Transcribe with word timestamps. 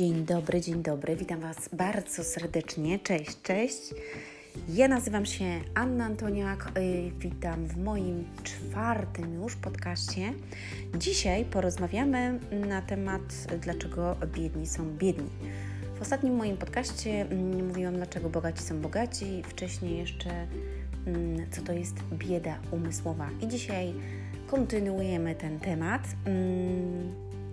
Dzień 0.00 0.24
dobry, 0.24 0.60
dzień 0.60 0.82
dobry. 0.82 1.16
Witam 1.16 1.40
Was 1.40 1.68
bardzo 1.72 2.24
serdecznie. 2.24 2.98
Cześć, 2.98 3.42
cześć. 3.42 3.94
Ja 4.68 4.88
nazywam 4.88 5.26
się 5.26 5.44
Anna 5.74 6.04
Antoniak. 6.04 6.72
y, 6.78 7.10
Witam 7.18 7.66
w 7.66 7.76
moim 7.76 8.24
czwartym 8.42 9.34
już 9.34 9.56
podcaście. 9.56 10.32
Dzisiaj 10.98 11.44
porozmawiamy 11.44 12.40
na 12.68 12.82
temat, 12.82 13.22
dlaczego 13.60 14.16
biedni 14.34 14.66
są 14.66 14.96
biedni. 14.96 15.30
W 15.98 16.02
ostatnim 16.02 16.34
moim 16.34 16.56
podcaście 16.56 17.10
mm, 17.10 17.66
mówiłam, 17.66 17.96
dlaczego 17.96 18.30
bogaci 18.30 18.62
są 18.62 18.80
bogaci. 18.80 19.42
Wcześniej 19.42 19.98
jeszcze, 19.98 20.46
mm, 21.06 21.50
co 21.50 21.62
to 21.62 21.72
jest 21.72 21.94
bieda 22.12 22.58
umysłowa. 22.70 23.28
I 23.40 23.48
dzisiaj 23.48 23.94
kontynuujemy 24.46 25.34
ten 25.34 25.60
temat. 25.60 26.02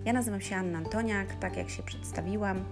Ja 0.04 0.12
nazywam 0.12 0.40
się 0.40 0.56
Anna 0.56 0.78
Antoniak, 0.78 1.34
tak 1.40 1.56
jak 1.56 1.70
się 1.70 1.82
przedstawiłam. 1.82 2.64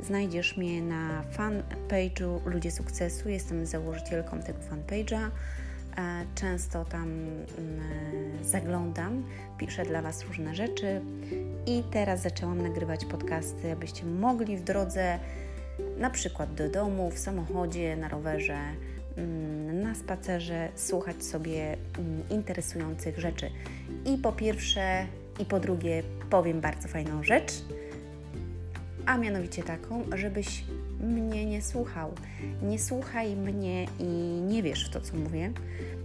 Znajdziesz 0.00 0.56
mnie 0.56 0.82
na 0.82 1.24
fanpage'u 1.36 2.46
Ludzie 2.46 2.70
Sukcesu. 2.70 3.28
Jestem 3.28 3.66
założycielką 3.66 4.42
tego 4.42 4.58
fanpage'a. 4.58 5.30
E, 5.96 6.26
Często 6.34 6.84
tam 6.84 7.08
mm, 7.08 7.44
zaglądam, 8.44 9.24
piszę 9.58 9.84
dla 9.84 10.02
Was 10.02 10.24
różne 10.24 10.54
rzeczy 10.54 11.00
i 11.66 11.82
teraz 11.90 12.22
zaczęłam 12.22 12.62
nagrywać 12.62 13.04
podcasty, 13.04 13.72
abyście 13.72 14.04
mogli 14.06 14.56
w 14.56 14.64
drodze, 14.64 15.18
na 15.98 16.10
przykład 16.10 16.54
do 16.54 16.68
domu, 16.68 17.10
w 17.10 17.18
samochodzie, 17.18 17.96
na 17.96 18.08
rowerze, 18.08 18.58
mm, 19.16 19.80
na 19.82 19.94
spacerze, 19.94 20.68
słuchać 20.76 21.24
sobie 21.24 21.76
mm, 21.98 22.28
interesujących 22.30 23.18
rzeczy. 23.18 23.50
I 24.04 24.18
po 24.18 24.32
pierwsze, 24.32 25.06
i 25.38 25.44
po 25.44 25.60
drugie, 25.60 26.02
powiem 26.30 26.60
bardzo 26.60 26.88
fajną 26.88 27.24
rzecz, 27.24 27.52
a 29.06 29.18
mianowicie 29.18 29.62
taką, 29.62 30.04
żebyś 30.14 30.64
mnie 31.00 31.46
nie 31.46 31.62
słuchał. 31.62 32.12
Nie 32.62 32.78
słuchaj 32.78 33.36
mnie 33.36 33.86
i 33.98 34.04
nie 34.40 34.62
wiesz 34.62 34.88
w 34.88 34.92
to, 34.92 35.00
co 35.00 35.16
mówię. 35.16 35.52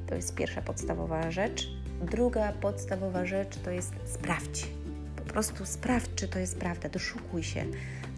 To 0.07 0.15
jest 0.15 0.35
pierwsza 0.35 0.61
podstawowa 0.61 1.31
rzecz. 1.31 1.69
Druga 2.11 2.51
podstawowa 2.51 3.25
rzecz 3.25 3.57
to 3.57 3.71
jest 3.71 3.93
sprawdź. 4.05 4.67
Po 5.15 5.23
prostu 5.33 5.65
sprawdź, 5.65 6.09
czy 6.15 6.27
to 6.27 6.39
jest 6.39 6.59
prawda. 6.59 6.89
Doszukuj 6.89 7.43
się. 7.43 7.65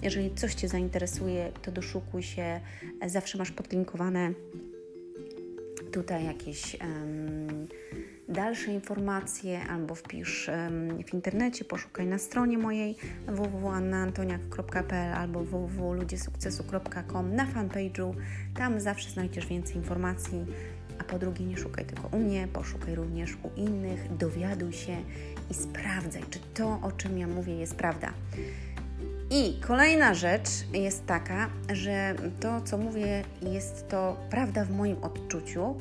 Jeżeli 0.02 0.36
coś 0.36 0.54
Cię 0.56 0.68
zainteresuje, 0.68 1.52
to 1.62 1.72
doszukuj 1.72 2.23
się. 2.23 2.60
Zawsze 3.08 3.38
masz 3.38 3.52
podlinkowane 3.52 4.34
tutaj 5.92 6.26
jakieś 6.26 6.78
um, 6.82 7.39
dalsze 8.40 8.72
informacje 8.72 9.62
albo 9.70 9.95
wpisz 9.95 10.50
w 11.08 11.14
internecie, 11.14 11.66
poszukaj 11.66 12.08
na 12.08 12.18
stronie 12.18 12.58
mojej 12.58 12.95
www.annaantoniak.pl 13.28 15.14
albo 15.14 15.44
www.ludziesukcesu.com 15.44 17.36
na 17.36 17.45
fanpage'u. 17.45 18.14
Tam 18.56 18.80
zawsze 18.80 19.10
znajdziesz 19.10 19.45
więcej 19.48 19.76
informacji. 19.76 20.45
A 21.00 21.04
po 21.04 21.20
drugie, 21.20 21.45
nie 21.45 21.58
szukaj 21.58 21.86
tylko 21.86 22.17
u 22.17 22.20
mnie, 22.20 22.48
poszukaj 22.54 22.95
również 22.95 23.38
u 23.44 23.60
innych, 23.60 24.17
dowiaduj 24.17 24.73
się 24.73 24.98
i 25.52 25.54
sprawdzaj, 25.54 26.23
czy 26.30 26.40
to, 26.54 26.80
o 26.82 26.92
czym 26.92 27.17
ja 27.17 27.28
mówię, 27.28 27.56
jest 27.56 27.76
prawda. 27.76 28.14
I 29.32 29.60
kolejna 29.67 30.14
rzecz 30.14 30.50
jest 30.73 31.06
taka, 31.06 31.50
że 31.73 32.16
to, 32.40 32.62
co 32.62 32.78
mówię, 32.78 33.23
jest 33.42 33.90
to 33.90 34.17
prawda 34.30 34.66
w 34.66 34.72
moim 34.72 35.04
odczuciu 35.04 35.76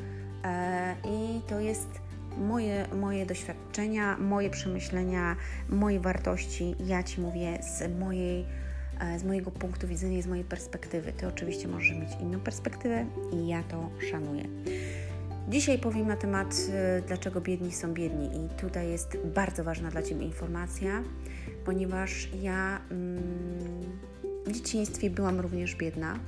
e, 0.45 0.95
i 1.05 1.41
to 1.49 1.61
jest 1.61 2.08
moje, 2.39 2.89
moje 2.97 3.27
doświadczenia, 3.27 4.17
moje 4.17 4.51
przemyślenia, 4.51 5.37
moje 5.69 6.01
wartości. 6.01 6.75
Ja 6.87 7.03
Ci 7.03 7.21
mówię 7.21 7.59
z 7.63 7.99
mojej 7.99 8.45
e, 9.01 9.19
z 9.19 9.25
mojego 9.25 9.51
punktu 9.51 9.89
widzenia 9.89 10.23
z 10.23 10.27
mojej 10.27 10.45
perspektywy. 10.45 11.13
Ty 11.13 11.27
oczywiście 11.27 11.69
możesz 11.69 11.97
mieć 11.97 12.11
inną 12.21 12.41
perspektywę 12.41 13.07
i 13.33 13.49
ja 13.49 13.63
to 13.63 13.91
szanuję. 14.11 14.45
Dzisiaj 15.49 15.79
powiem 15.79 16.07
na 16.07 16.17
temat, 16.17 16.55
e, 16.73 17.03
dlaczego 17.07 17.41
biedni 17.41 17.73
są 17.73 17.95
biedni, 17.95 18.27
i 18.27 18.49
tutaj 18.61 18.89
jest 18.89 19.19
bardzo 19.35 19.65
ważna 19.65 19.91
dla 19.91 20.03
Ciebie 20.03 20.27
informacja, 20.27 21.03
ponieważ 21.65 22.29
ja 22.43 22.81
mm, 22.91 23.68
w 24.49 24.53
dzieciństwie 24.53 25.11
byłam 25.11 25.41
również 25.41 25.77
biedna, 25.77 26.19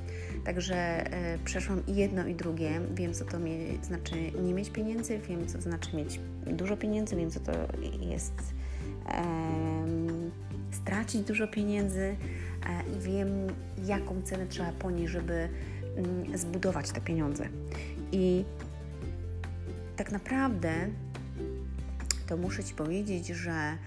także 0.44 0.74
e, 0.76 1.38
przeszłam 1.44 1.86
i 1.86 1.94
jedno, 1.94 2.26
i 2.26 2.34
drugie. 2.34 2.80
Wiem, 2.94 3.14
co 3.14 3.24
to 3.24 3.36
znaczy 3.82 4.14
nie 4.42 4.54
mieć 4.54 4.70
pieniędzy, 4.70 5.18
wiem, 5.28 5.46
co 5.46 5.60
znaczy 5.60 5.96
mieć 5.96 6.20
dużo 6.46 6.76
pieniędzy, 6.76 7.16
wiem, 7.16 7.30
co 7.30 7.40
to 7.40 7.52
jest 8.00 8.32
stracić 10.70 11.22
dużo 11.22 11.48
pieniędzy 11.48 12.00
e, 12.00 12.16
i 12.96 13.00
wiem, 13.00 13.28
jaką 13.84 14.22
cenę 14.22 14.46
trzeba 14.46 14.72
ponieść, 14.72 15.12
żeby 15.12 15.48
mm, 15.96 16.38
zbudować 16.38 16.90
te 16.90 17.00
pieniądze. 17.00 17.48
I 18.12 18.44
tak 19.96 20.12
naprawdę 20.12 20.72
to 22.26 22.36
muszę 22.36 22.64
Ci 22.64 22.74
powiedzieć, 22.74 23.26
że 23.26 23.78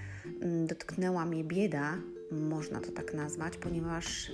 mm, 0.41 0.67
dotknęła 0.67 1.25
mnie 1.25 1.43
bieda, 1.43 1.97
można 2.33 2.79
to 2.79 2.91
tak 2.91 3.13
nazwać, 3.13 3.57
ponieważ 3.57 4.31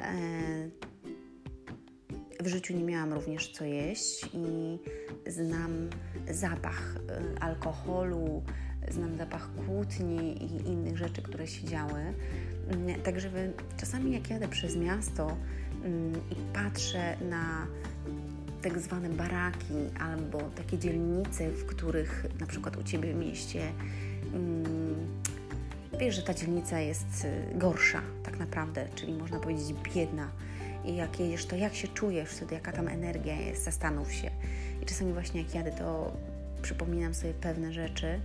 e, 0.00 0.70
w 2.40 2.46
życiu 2.46 2.74
nie 2.74 2.84
miałam 2.84 3.12
również 3.12 3.52
co 3.52 3.64
jeść 3.64 4.30
i 4.34 4.78
znam 5.26 5.90
zapach 6.30 6.96
e, 7.08 7.42
alkoholu, 7.42 8.42
znam 8.90 9.16
zapach 9.16 9.50
kłótni 9.54 10.44
i 10.44 10.68
innych 10.68 10.98
rzeczy, 10.98 11.22
które 11.22 11.46
się 11.46 11.66
działy. 11.66 12.14
Mm, 12.68 13.00
Także 13.02 13.52
czasami 13.76 14.12
jak 14.12 14.30
jadę 14.30 14.48
przez 14.48 14.76
miasto 14.76 15.36
mm, 15.84 16.12
i 16.12 16.54
patrzę 16.54 17.16
na 17.30 17.66
tak 18.62 18.78
zwane 18.78 19.08
baraki 19.08 19.74
albo 20.00 20.38
takie 20.38 20.78
dzielnice, 20.78 21.50
w 21.50 21.66
których 21.66 22.26
na 22.40 22.46
przykład 22.46 22.76
u 22.76 22.82
Ciebie 22.82 23.12
w 23.12 23.16
mieście 23.16 23.72
mm, 24.34 24.64
wiesz, 25.98 26.14
że 26.14 26.22
ta 26.22 26.34
dzielnica 26.34 26.80
jest 26.80 27.24
y, 27.24 27.58
gorsza 27.58 28.02
tak 28.22 28.38
naprawdę, 28.38 28.86
czyli 28.94 29.12
można 29.12 29.40
powiedzieć 29.40 29.74
biedna. 29.94 30.30
I 30.84 30.96
jak 30.96 31.20
jedziesz, 31.20 31.46
to 31.46 31.56
jak 31.56 31.74
się 31.74 31.88
czujesz 31.88 32.30
wtedy, 32.30 32.54
jaka 32.54 32.72
tam 32.72 32.88
energia 32.88 33.34
jest, 33.34 33.64
zastanów 33.64 34.12
się. 34.12 34.30
I 34.82 34.86
czasami 34.86 35.12
właśnie 35.12 35.42
jak 35.42 35.54
jadę, 35.54 35.72
to 35.72 36.12
przypominam 36.62 37.14
sobie 37.14 37.34
pewne 37.34 37.72
rzeczy 37.72 38.20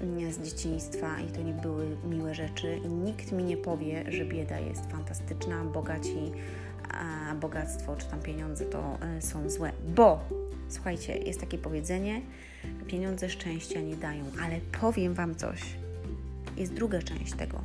mm, 0.00 0.32
z 0.32 0.38
dzieciństwa 0.38 1.20
i 1.20 1.32
to 1.32 1.42
nie 1.42 1.52
były 1.52 1.96
miłe 2.04 2.34
rzeczy 2.34 2.80
i 2.84 2.88
nikt 2.88 3.32
mi 3.32 3.44
nie 3.44 3.56
powie, 3.56 4.12
że 4.12 4.24
bieda 4.24 4.58
jest 4.58 4.90
fantastyczna, 4.90 5.64
bogaci, 5.64 6.32
a 6.90 7.34
bogactwo 7.34 7.96
czy 7.96 8.06
tam 8.06 8.20
pieniądze 8.20 8.64
to 8.64 8.98
y, 9.18 9.22
są 9.22 9.50
złe. 9.50 9.72
Bo, 9.96 10.24
słuchajcie, 10.68 11.18
jest 11.18 11.40
takie 11.40 11.58
powiedzenie, 11.58 12.20
pieniądze 12.86 13.30
szczęścia 13.30 13.80
nie 13.80 13.96
dają, 13.96 14.24
ale 14.42 14.60
powiem 14.80 15.14
Wam 15.14 15.34
coś. 15.34 15.85
Jest 16.56 16.72
druga 16.72 17.02
część 17.02 17.32
tego. 17.32 17.60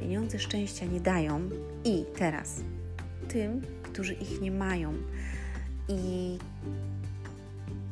Pieniądze 0.00 0.38
szczęścia 0.38 0.86
nie 0.86 1.00
dają 1.00 1.40
i 1.84 2.04
teraz 2.18 2.60
tym, 3.28 3.62
którzy 3.82 4.14
ich 4.14 4.40
nie 4.40 4.50
mają. 4.50 4.94
I 5.88 6.38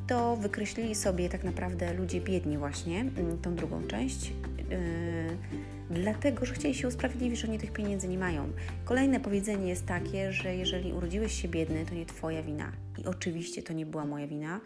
to 0.06 0.36
wykreślili 0.36 0.94
sobie 0.94 1.28
tak 1.28 1.44
naprawdę 1.44 1.94
ludzie 1.94 2.20
biedni 2.20 2.58
właśnie, 2.58 3.00
mm, 3.00 3.38
tą 3.38 3.54
drugą 3.54 3.82
część, 3.86 4.32
yy, 4.70 4.76
dlatego, 5.90 6.46
że 6.46 6.54
chcieli 6.54 6.74
się 6.74 6.88
usprawiedliwić, 6.88 7.40
że 7.40 7.48
oni 7.48 7.58
tych 7.58 7.72
pieniędzy 7.72 8.08
nie 8.08 8.18
mają. 8.18 8.48
Kolejne 8.84 9.20
powiedzenie 9.20 9.68
jest 9.68 9.86
takie, 9.86 10.32
że 10.32 10.56
jeżeli 10.56 10.92
urodziłeś 10.92 11.42
się 11.42 11.48
biedny, 11.48 11.86
to 11.86 11.94
nie 11.94 12.06
Twoja 12.06 12.42
wina. 12.42 12.72
I 12.98 13.06
oczywiście 13.06 13.62
to 13.62 13.72
nie 13.72 13.86
była 13.86 14.04
moja 14.04 14.26
wina, 14.26 14.60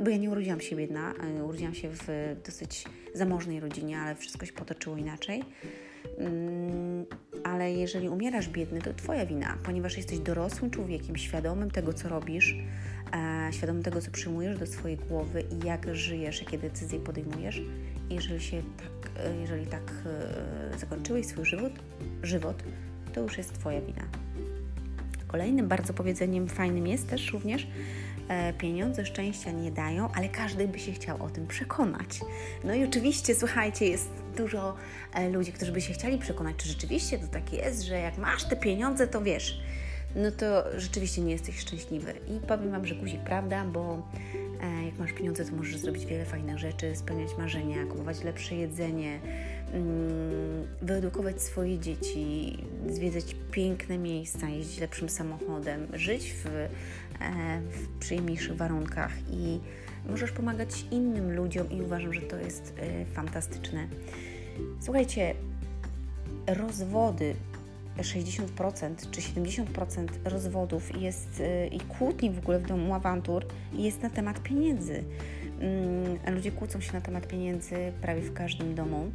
bo 0.00 0.10
ja 0.10 0.16
nie 0.16 0.30
urodziłam 0.30 0.60
się 0.60 0.76
biedna, 0.76 1.14
yy, 1.36 1.44
urodziłam 1.44 1.74
się 1.74 1.90
w 1.90 2.06
dosyć 2.46 2.84
zamożnej 3.14 3.60
rodzinie, 3.60 3.98
ale 3.98 4.14
wszystko 4.14 4.46
się 4.46 4.52
potoczyło 4.52 4.96
inaczej. 4.96 5.44
Yy, 6.04 7.06
ale 7.44 7.72
jeżeli 7.72 8.08
umierasz 8.08 8.48
biedny, 8.48 8.82
to 8.82 8.94
Twoja 8.94 9.26
wina, 9.26 9.58
ponieważ 9.62 9.96
jesteś 9.96 10.18
dorosłym 10.18 10.70
człowiekiem, 10.70 11.16
świadomym 11.16 11.70
tego, 11.70 11.92
co 11.92 12.08
robisz, 12.08 12.56
e, 13.14 13.52
świadomym 13.52 13.82
tego, 13.82 14.00
co 14.00 14.10
przyjmujesz 14.10 14.58
do 14.58 14.66
swojej 14.66 14.96
głowy 14.96 15.44
i 15.50 15.66
jak 15.66 15.94
żyjesz, 15.94 16.40
jakie 16.40 16.58
decyzje 16.58 17.00
podejmujesz. 17.00 17.62
Jeżeli 18.10 18.40
się 18.40 18.62
tak, 18.76 19.24
e, 19.24 19.36
jeżeli 19.40 19.66
tak 19.66 19.92
e, 20.74 20.78
zakończyłeś 20.78 21.26
swój 21.26 21.44
żywot, 21.44 21.72
żywot, 22.22 22.62
to 23.12 23.20
już 23.20 23.38
jest 23.38 23.52
Twoja 23.52 23.80
wina. 23.80 24.02
Kolejnym 25.26 25.68
bardzo 25.68 25.94
powiedzeniem 25.94 26.48
fajnym 26.48 26.86
jest 26.86 27.10
też 27.10 27.32
również, 27.32 27.62
e, 27.62 27.68
pieniądze 28.58 29.06
szczęścia 29.06 29.50
nie 29.50 29.70
dają, 29.70 30.08
ale 30.14 30.28
każdy 30.28 30.68
by 30.68 30.78
się 30.78 30.92
chciał 30.92 31.22
o 31.24 31.30
tym 31.30 31.46
przekonać. 31.46 32.20
No 32.64 32.74
i 32.74 32.84
oczywiście, 32.84 33.34
słuchajcie, 33.34 33.86
jest 33.86 34.08
dużo 34.36 34.74
e, 35.14 35.30
ludzi, 35.30 35.52
którzy 35.52 35.72
by 35.72 35.80
się 35.80 35.92
chcieli 35.92 36.18
przekonać, 36.18 36.56
czy 36.56 36.68
rzeczywiście 36.68 37.18
to 37.18 37.26
tak 37.26 37.52
jest, 37.52 37.82
że 37.82 37.98
jak 37.98 38.18
masz 38.18 38.44
te 38.44 38.56
pieniądze, 38.56 39.06
to 39.06 39.22
wiesz, 39.22 39.60
no 40.16 40.30
to 40.30 40.80
rzeczywiście 40.80 41.22
nie 41.22 41.32
jesteś 41.32 41.58
szczęśliwy. 41.58 42.14
I 42.28 42.46
powiem 42.46 42.70
Wam, 42.70 42.86
że 42.86 42.94
guzik 42.94 43.20
prawda, 43.20 43.64
bo 43.64 44.02
e, 44.62 44.86
jak 44.86 44.98
masz 44.98 45.12
pieniądze, 45.12 45.44
to 45.44 45.56
możesz 45.56 45.76
zrobić 45.76 46.06
wiele 46.06 46.24
fajnych 46.24 46.58
rzeczy, 46.58 46.96
spełniać 46.96 47.30
marzenia, 47.38 47.86
kupować 47.86 48.24
lepsze 48.24 48.54
jedzenie, 48.54 49.20
wyedukować 50.82 51.42
swoje 51.42 51.78
dzieci, 51.78 52.58
zwiedzać 52.88 53.36
piękne 53.50 53.98
miejsca, 53.98 54.48
jeździć 54.48 54.80
lepszym 54.80 55.08
samochodem, 55.08 55.86
żyć 55.92 56.32
w, 56.32 56.46
e, 56.46 56.68
w 57.60 57.98
przyjemniejszych 57.98 58.56
warunkach 58.56 59.12
i 59.30 59.60
możesz 60.08 60.32
pomagać 60.32 60.84
innym 60.90 61.36
ludziom 61.36 61.70
i 61.70 61.82
uważam, 61.82 62.14
że 62.14 62.20
to 62.20 62.36
jest 62.36 62.74
e, 62.76 63.04
fantastyczne. 63.04 63.88
Słuchajcie, 64.80 65.34
rozwody 66.46 67.34
60% 68.02 69.10
czy 69.10 69.20
70% 69.20 70.08
rozwodów 70.24 71.00
jest 71.00 71.40
y, 71.40 71.66
i 71.66 71.80
kłótni 71.80 72.30
w 72.30 72.38
ogóle 72.38 72.58
w 72.58 72.66
domu, 72.66 72.94
awantur 72.94 73.46
jest 73.72 74.02
na 74.02 74.10
temat 74.10 74.42
pieniędzy. 74.42 75.04
Mm, 75.60 76.34
ludzie 76.34 76.52
kłócą 76.52 76.80
się 76.80 76.92
na 76.92 77.00
temat 77.00 77.26
pieniędzy 77.26 77.92
prawie 78.00 78.20
w 78.20 78.32
każdym 78.32 78.74
domu. 78.74 79.10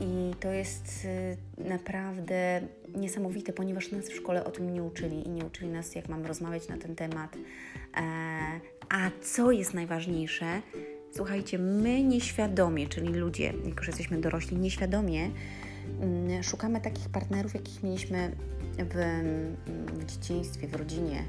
I 0.00 0.34
to 0.40 0.52
jest 0.52 1.04
y, 1.04 1.64
naprawdę 1.68 2.60
niesamowite, 2.96 3.52
ponieważ 3.52 3.92
nas 3.92 4.08
w 4.08 4.14
szkole 4.14 4.44
o 4.44 4.50
tym 4.50 4.74
nie 4.74 4.82
uczyli 4.82 5.26
i 5.26 5.30
nie 5.30 5.44
uczyli 5.44 5.70
nas, 5.70 5.94
jak 5.94 6.08
mamy 6.08 6.28
rozmawiać 6.28 6.68
na 6.68 6.78
ten 6.78 6.96
temat. 6.96 7.36
E, 7.36 8.00
a 8.88 9.10
co 9.22 9.50
jest 9.50 9.74
najważniejsze, 9.74 10.62
słuchajcie, 11.14 11.58
my 11.58 12.02
nieświadomie, 12.02 12.88
czyli 12.88 13.08
ludzie, 13.08 13.44
jak 13.44 13.76
już 13.76 13.86
jesteśmy 13.86 14.20
dorośli, 14.20 14.56
nieświadomie 14.56 15.30
Mm, 16.00 16.42
szukamy 16.42 16.80
takich 16.80 17.08
partnerów, 17.08 17.54
jakich 17.54 17.82
mieliśmy 17.82 18.36
w, 18.78 19.22
w 19.92 20.04
dzieciństwie, 20.04 20.68
w 20.68 20.74
rodzinie, 20.74 21.24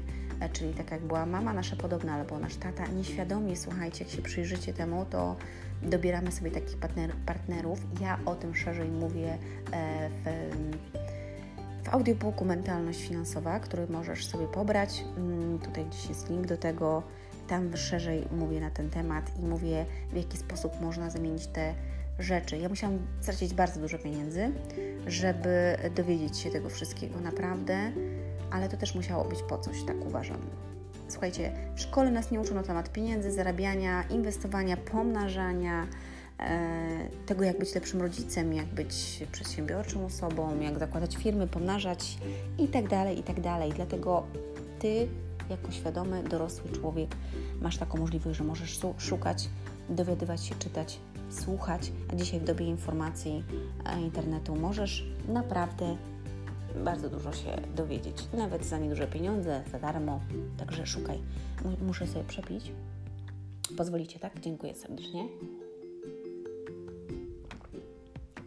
czyli 0.48 0.74
tak 0.74 0.90
jak 0.90 1.02
była 1.02 1.26
mama 1.26 1.52
nasza 1.52 1.76
podobna 1.76 2.14
albo 2.14 2.38
nasz 2.38 2.56
tata, 2.56 2.86
nieświadomie, 2.86 3.56
słuchajcie, 3.56 4.04
jak 4.04 4.14
się 4.14 4.22
przyjrzycie 4.22 4.72
temu, 4.72 5.06
to 5.10 5.36
dobieramy 5.82 6.32
sobie 6.32 6.50
takich 6.50 6.76
partner, 6.76 7.10
partnerów. 7.26 7.80
Ja 8.00 8.18
o 8.24 8.34
tym 8.34 8.54
szerzej 8.54 8.88
mówię 8.88 9.38
e, 9.72 10.08
w, 10.08 11.86
w 11.88 11.88
audiobooku 11.94 12.44
Mentalność 12.44 13.08
Finansowa, 13.08 13.60
który 13.60 13.86
możesz 13.86 14.26
sobie 14.26 14.46
pobrać. 14.46 15.04
Mm, 15.16 15.58
tutaj 15.58 15.84
gdzieś 15.84 16.08
jest 16.08 16.30
link 16.30 16.46
do 16.46 16.56
tego. 16.56 17.02
Tam 17.48 17.76
szerzej 17.76 18.28
mówię 18.32 18.60
na 18.60 18.70
ten 18.70 18.90
temat 18.90 19.38
i 19.38 19.42
mówię, 19.42 19.86
w 20.12 20.16
jaki 20.16 20.38
sposób 20.38 20.80
można 20.80 21.10
zamienić 21.10 21.46
te 21.46 21.74
rzeczy. 22.18 22.58
Ja 22.58 22.68
musiałam 22.68 22.98
stracić 23.20 23.54
bardzo 23.54 23.80
dużo 23.80 23.98
pieniędzy, 23.98 24.52
żeby 25.06 25.76
dowiedzieć 25.94 26.38
się 26.38 26.50
tego 26.50 26.68
wszystkiego 26.68 27.20
naprawdę, 27.20 27.92
ale 28.52 28.68
to 28.68 28.76
też 28.76 28.94
musiało 28.94 29.24
być 29.24 29.42
po 29.42 29.58
coś, 29.58 29.82
tak 29.82 30.06
uważam. 30.06 30.38
Słuchajcie, 31.08 31.52
w 31.74 31.80
szkole 31.80 32.10
nas 32.10 32.30
nie 32.30 32.40
uczą 32.40 32.54
na 32.54 32.62
temat 32.62 32.92
pieniędzy, 32.92 33.32
zarabiania, 33.32 34.02
inwestowania, 34.02 34.76
pomnażania, 34.76 35.86
e, 36.40 37.08
tego 37.26 37.44
jak 37.44 37.58
być 37.58 37.74
lepszym 37.74 38.00
rodzicem, 38.00 38.54
jak 38.54 38.66
być 38.66 39.24
przedsiębiorczą 39.32 40.04
osobą, 40.04 40.60
jak 40.60 40.78
zakładać 40.78 41.16
firmy, 41.16 41.46
pomnażać 41.46 42.18
i 42.58 42.68
tak 42.68 42.88
dalej, 42.88 43.18
i 43.18 43.22
tak. 43.22 43.40
Dlatego 43.76 44.22
Ty, 44.78 45.08
jako 45.50 45.70
świadomy, 45.70 46.22
dorosły 46.22 46.70
człowiek, 46.70 47.16
masz 47.60 47.78
taką 47.78 47.98
możliwość, 47.98 48.38
że 48.38 48.44
możesz 48.44 48.80
szukać, 48.98 49.48
dowiadywać 49.88 50.44
się, 50.44 50.54
czytać, 50.54 50.98
słuchać, 51.30 51.92
a 52.12 52.16
dzisiaj 52.16 52.40
w 52.40 52.44
dobie 52.44 52.66
informacji 52.66 53.44
internetu 54.02 54.56
możesz 54.56 55.06
naprawdę 55.28 55.96
bardzo 56.84 57.10
dużo 57.10 57.32
się 57.32 57.56
dowiedzieć, 57.76 58.16
nawet 58.36 58.64
za 58.64 58.78
nieduże 58.78 59.06
pieniądze, 59.06 59.62
za 59.72 59.78
darmo, 59.78 60.20
także 60.58 60.86
szukaj. 60.86 61.18
Muszę 61.82 62.06
sobie 62.06 62.24
przepić. 62.24 62.72
Pozwolicie, 63.76 64.18
tak? 64.18 64.40
Dziękuję 64.40 64.74
serdecznie. 64.74 65.28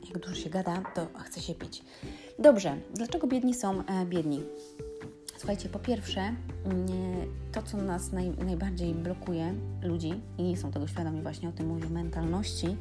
Jak 0.09 0.19
dużo 0.19 0.35
się 0.35 0.49
gada, 0.49 0.83
to 0.95 1.07
chcę 1.25 1.41
się 1.41 1.55
pić. 1.55 1.83
Dobrze, 2.39 2.77
dlaczego 2.93 3.27
biedni 3.27 3.53
są 3.53 3.85
e, 3.85 4.05
biedni? 4.05 4.43
Słuchajcie, 5.37 5.69
po 5.69 5.79
pierwsze, 5.79 6.21
mm, 6.21 6.35
to 7.51 7.61
co 7.61 7.77
nas 7.77 8.11
naj, 8.11 8.29
najbardziej 8.29 8.93
blokuje 8.93 9.53
ludzi 9.83 10.13
i 10.37 10.43
nie 10.43 10.57
są 10.57 10.71
tego 10.71 10.87
świadomi, 10.87 11.21
właśnie 11.21 11.49
o 11.49 11.51
tym 11.51 11.67
mówię, 11.67 11.89
mentalności 11.89 12.77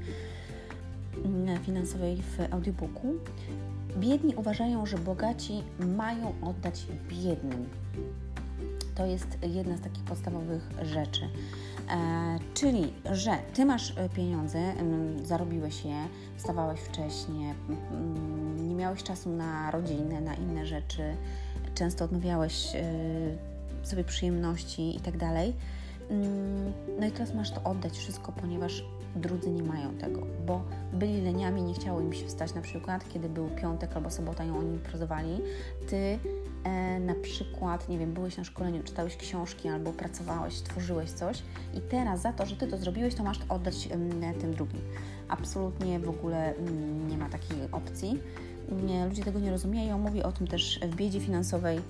mm, 1.25 1.65
finansowej 1.65 2.17
w 2.17 2.53
audiobooku, 2.55 3.15
biedni 3.97 4.35
uważają, 4.37 4.87
że 4.87 4.99
bogaci 4.99 5.63
mają 5.97 6.35
oddać 6.43 6.87
biednym. 7.09 7.69
To 8.95 9.07
jest 9.07 9.39
jedna 9.43 9.77
z 9.77 9.81
takich 9.81 10.05
podstawowych 10.05 10.71
rzeczy. 10.83 11.29
E, 11.91 12.39
czyli, 12.55 12.93
że 13.13 13.31
ty 13.55 13.65
masz 13.65 13.99
e, 13.99 14.09
pieniądze, 14.09 14.73
zarobiłeś 15.25 15.85
je, 15.85 16.09
wstawałeś 16.37 16.81
wcześniej, 16.81 17.55
nie 18.57 18.75
miałeś 18.75 19.03
czasu 19.03 19.31
na 19.31 19.71
rodzinę, 19.71 20.21
na 20.21 20.35
inne 20.35 20.67
rzeczy, 20.67 21.17
często 21.75 22.05
odmawiałeś 22.05 22.75
y, 22.75 23.87
sobie 23.87 24.05
przyjemności 24.05 24.97
i 24.97 25.01
tak 25.01 25.17
dalej. 25.17 25.55
Mm, 26.11 26.73
no 27.01 27.07
i 27.07 27.11
teraz 27.11 27.35
masz 27.35 27.51
to 27.51 27.63
oddać 27.63 27.99
wszystko, 27.99 28.33
ponieważ 28.33 28.85
drudzy 29.17 29.51
nie 29.51 29.63
mają 29.63 29.95
tego, 29.95 30.21
bo 30.47 30.63
byli 30.93 31.23
leniami, 31.23 31.63
nie 31.63 31.75
chciało 31.75 32.01
im 32.01 32.13
się 32.13 32.27
wstać 32.27 32.55
na 32.55 32.61
przykład, 32.61 33.09
kiedy 33.09 33.29
był 33.29 33.49
piątek 33.49 33.97
albo 33.97 34.11
sobota 34.11 34.45
i 34.45 34.51
oni 34.51 34.73
imprezowali. 34.73 35.41
Ty 35.89 36.19
e, 36.65 37.01
na 37.01 37.15
przykład, 37.15 37.89
nie 37.89 37.99
wiem, 37.99 38.13
byłeś 38.13 38.37
na 38.37 38.45
szkoleniu, 38.45 38.83
czytałeś 38.83 39.17
książki 39.17 39.69
albo 39.69 39.93
pracowałeś, 39.93 40.55
tworzyłeś 40.55 41.11
coś 41.11 41.43
i 41.75 41.81
teraz 41.81 42.21
za 42.21 42.33
to, 42.33 42.47
że 42.47 42.57
Ty 42.57 42.67
to 42.67 42.77
zrobiłeś, 42.77 43.15
to 43.15 43.23
masz 43.23 43.39
to 43.39 43.55
oddać 43.55 43.89
tym 44.41 44.55
drugim. 44.55 44.81
Absolutnie 45.29 46.01
w 46.01 46.09
ogóle 46.09 46.55
mm, 46.55 47.09
nie 47.09 47.19
ma 47.19 47.29
takiej 47.29 47.59
opcji 47.73 48.21
nie, 48.73 49.07
ludzie 49.07 49.25
tego 49.25 49.39
nie 49.39 49.51
rozumieją. 49.51 49.99
Mówię 49.99 50.23
o 50.23 50.33
tym 50.33 50.47
też 50.47 50.81
w 50.83 50.97
biedzie 50.97 51.21
finansowej. 51.21 51.81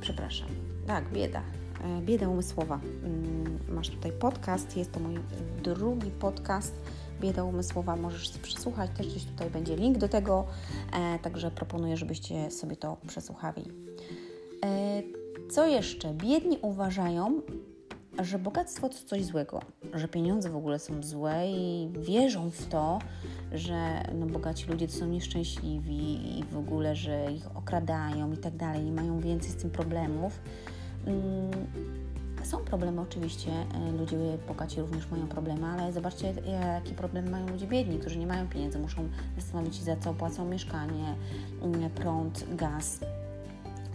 Przepraszam. 0.00 0.48
Tak, 0.86 1.12
bieda. 1.12 1.42
E, 1.82 2.02
bieda 2.02 2.28
umysłowa. 2.28 2.80
Mm, 3.04 3.58
masz 3.68 3.88
tutaj 3.88 4.12
podcast, 4.12 4.76
jest 4.76 4.92
to 4.92 5.00
mój 5.00 5.18
drugi 5.62 6.10
podcast. 6.10 6.74
Bieda 7.20 7.44
umysłowa, 7.44 7.96
możesz 7.96 8.28
przesłuchać, 8.38 8.90
też 8.96 9.06
gdzieś 9.06 9.24
tutaj 9.24 9.50
będzie 9.50 9.76
link 9.76 9.98
do 9.98 10.08
tego, 10.08 10.46
e, 10.92 11.18
także 11.18 11.50
proponuję, 11.50 11.96
żebyście 11.96 12.50
sobie 12.50 12.76
to 12.76 12.96
przesłuchali. 13.06 13.64
E, 14.64 15.02
co 15.50 15.66
jeszcze? 15.66 16.14
Biedni 16.14 16.58
uważają, 16.62 17.42
że 18.22 18.38
bogactwo 18.38 18.88
to 18.88 18.96
coś 19.06 19.24
złego, 19.24 19.60
że 19.94 20.08
pieniądze 20.08 20.50
w 20.50 20.56
ogóle 20.56 20.78
są 20.78 21.02
złe 21.02 21.50
i 21.50 21.88
wierzą 22.00 22.50
w 22.50 22.66
to, 22.66 22.98
że 23.52 24.02
no, 24.14 24.26
bogaci 24.26 24.66
ludzie 24.70 24.88
to 24.88 24.92
są 24.92 25.06
nieszczęśliwi 25.06 26.38
i 26.38 26.44
w 26.44 26.56
ogóle, 26.56 26.96
że 26.96 27.32
ich 27.32 27.56
okradają 27.56 28.32
i 28.32 28.36
tak 28.36 28.56
dalej, 28.56 28.86
i 28.86 28.92
mają 28.92 29.20
więcej 29.20 29.50
z 29.50 29.56
tym 29.56 29.70
problemów. 29.70 30.40
Mm, 31.06 31.50
są 32.44 32.58
problemy 32.58 33.00
oczywiście, 33.00 33.50
e, 33.50 33.92
ludzie 33.92 34.16
bogaci 34.48 34.80
również 34.80 35.10
mają 35.10 35.26
problemy, 35.26 35.66
ale 35.66 35.92
zobaczcie, 35.92 36.34
jakie 36.74 36.94
problemy 36.94 37.30
mają 37.30 37.48
ludzie 37.48 37.66
biedni, 37.66 37.98
którzy 37.98 38.18
nie 38.18 38.26
mają 38.26 38.48
pieniędzy, 38.48 38.78
muszą 38.78 39.08
zastanowić 39.36 39.76
się 39.76 39.84
za 39.84 39.96
co 39.96 40.14
płacą 40.14 40.44
mieszkanie, 40.44 41.14
mm, 41.62 41.90
prąd, 41.90 42.44
gaz 42.56 43.00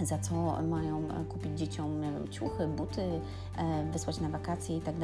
za 0.05 0.17
co 0.17 0.61
mają 0.61 0.97
e, 0.97 1.25
kupić 1.25 1.59
dzieciom 1.59 2.01
ciuchy, 2.29 2.67
buty, 2.67 3.01
e, 3.57 3.91
wysłać 3.91 4.19
na 4.19 4.29
wakacje 4.29 4.77
i 4.77 4.81
tak 4.81 4.99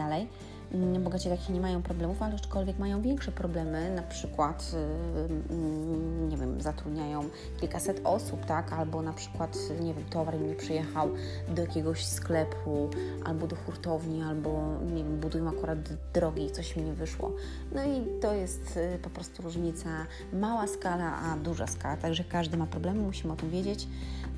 bogaci 0.73 1.29
takie 1.29 1.53
nie 1.53 1.61
mają 1.61 1.81
problemów, 1.81 2.21
ale 2.21 2.35
aczkolwiek 2.35 2.79
mają 2.79 3.01
większe 3.01 3.31
problemy, 3.31 3.95
na 3.95 4.01
przykład 4.01 4.71
y, 4.73 5.53
mm, 5.53 6.29
nie 6.29 6.37
wiem, 6.37 6.61
zatrudniają 6.61 7.23
kilkaset 7.59 8.01
osób, 8.03 8.45
tak, 8.45 8.73
albo 8.73 9.01
na 9.01 9.13
przykład, 9.13 9.57
nie 9.81 9.93
wiem, 9.93 10.03
towar 10.09 10.39
nie 10.39 10.55
przyjechał 10.55 11.09
do 11.55 11.61
jakiegoś 11.61 12.05
sklepu, 12.05 12.89
albo 13.25 13.47
do 13.47 13.55
hurtowni, 13.55 14.21
albo 14.21 14.79
nie 14.95 15.03
wiem, 15.03 15.19
budują 15.19 15.49
akurat 15.49 15.79
drogi 16.13 16.45
i 16.45 16.51
coś 16.51 16.75
mi 16.75 16.83
nie 16.83 16.93
wyszło. 16.93 17.31
No 17.71 17.83
i 17.83 18.21
to 18.21 18.33
jest 18.33 18.77
y, 18.77 18.99
po 19.01 19.09
prostu 19.09 19.43
różnica, 19.43 19.89
mała 20.33 20.67
skala, 20.67 21.19
a 21.21 21.37
duża 21.37 21.67
skala, 21.67 21.97
także 21.97 22.23
każdy 22.23 22.57
ma 22.57 22.65
problemy, 22.65 22.99
musimy 22.99 23.33
o 23.33 23.35
tym 23.35 23.49
wiedzieć, 23.49 23.87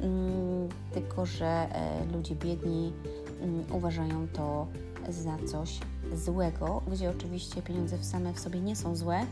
mm, 0.02 0.70
tylko 0.94 1.26
że 1.26 1.46
e, 1.46 2.06
ludzie 2.14 2.36
biedni 2.36 2.94
mm, 3.42 3.66
uważają 3.72 4.28
to 4.34 4.68
za 5.10 5.38
coś 5.48 5.80
złego, 6.14 6.82
gdzie 6.92 7.10
oczywiście 7.10 7.62
pieniądze 7.62 8.04
same 8.04 8.34
w 8.34 8.40
sobie 8.40 8.60
nie 8.60 8.76
są 8.76 8.96
złe, 8.96 9.26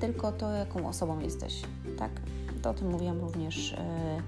tylko 0.00 0.32
to, 0.32 0.50
jaką 0.50 0.88
osobą 0.88 1.20
jesteś, 1.20 1.62
tak? 1.98 2.10
To 2.62 2.70
o 2.70 2.74
tym 2.74 2.90
mówiłam 2.90 3.20
również 3.20 3.72
e, 3.72 4.22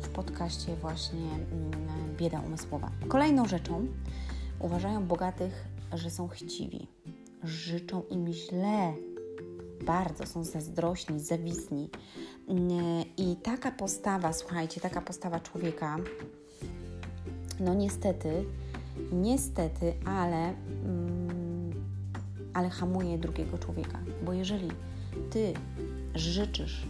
w 0.00 0.08
podcaście 0.08 0.76
właśnie 0.76 1.30
mm, 1.30 1.70
Bieda 2.16 2.40
Umysłowa. 2.40 2.90
Kolejną 3.08 3.46
rzeczą 3.46 3.86
uważają 4.60 5.06
bogatych, 5.06 5.64
że 5.92 6.10
są 6.10 6.28
chciwi, 6.28 6.88
życzą 7.44 8.02
im 8.10 8.32
źle, 8.32 8.92
bardzo 9.86 10.26
są 10.26 10.44
zazdrośni, 10.44 11.20
zawisni. 11.20 11.90
Mm, 12.48 12.70
I 13.16 13.36
taka 13.36 13.70
postawa, 13.70 14.32
słuchajcie, 14.32 14.80
taka 14.80 15.00
postawa 15.00 15.40
człowieka, 15.40 15.96
no 17.60 17.74
niestety, 17.74 18.44
niestety, 19.12 19.94
ale, 20.04 20.54
mm, 20.84 21.70
ale 22.54 22.70
hamuje 22.70 23.18
drugiego 23.18 23.58
człowieka. 23.58 23.98
Bo 24.24 24.32
jeżeli 24.32 24.68
ty 25.30 25.54
życzysz 26.14 26.86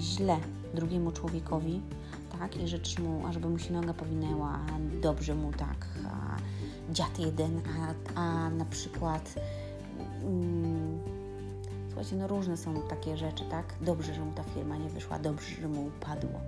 źle 0.00 0.36
drugiemu 0.74 1.12
człowiekowi, 1.12 1.80
tak, 2.38 2.56
i 2.56 2.68
życzysz 2.68 2.98
mu, 2.98 3.26
ażeby 3.26 3.48
mu 3.48 3.58
się 3.58 3.72
noga 3.72 3.94
powinęła, 3.94 4.58
dobrze 5.02 5.34
mu 5.34 5.52
tak, 5.52 5.86
a 6.06 6.36
dziad 6.92 7.18
jeden, 7.18 7.60
a, 8.16 8.20
a 8.20 8.50
na 8.50 8.64
przykład 8.64 9.34
mm, 10.22 10.98
słuchajcie, 11.88 12.16
no 12.16 12.28
różne 12.28 12.56
są 12.56 12.82
takie 12.82 13.16
rzeczy, 13.16 13.44
tak? 13.50 13.74
Dobrze, 13.80 14.14
że 14.14 14.20
mu 14.20 14.32
ta 14.32 14.42
firma 14.42 14.76
nie 14.76 14.88
wyszła, 14.88 15.18
dobrze, 15.18 15.60
że 15.62 15.68
mu 15.68 15.86
upadło. 15.86 16.40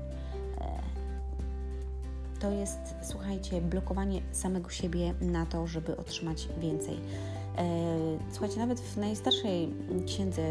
E, 2.41 2.43
to 2.43 2.51
jest, 2.51 2.79
słuchajcie, 3.03 3.61
blokowanie 3.61 4.23
samego 4.33 4.71
siebie 4.71 5.15
na 5.21 5.47
to, 5.47 5.67
żeby 5.67 5.97
otrzymać 5.97 6.49
więcej. 6.61 6.97
E, 7.57 8.19
słuchajcie, 8.31 8.59
nawet 8.59 8.81
w 8.81 8.97
najstarszej 8.97 9.69
księdze 10.07 10.43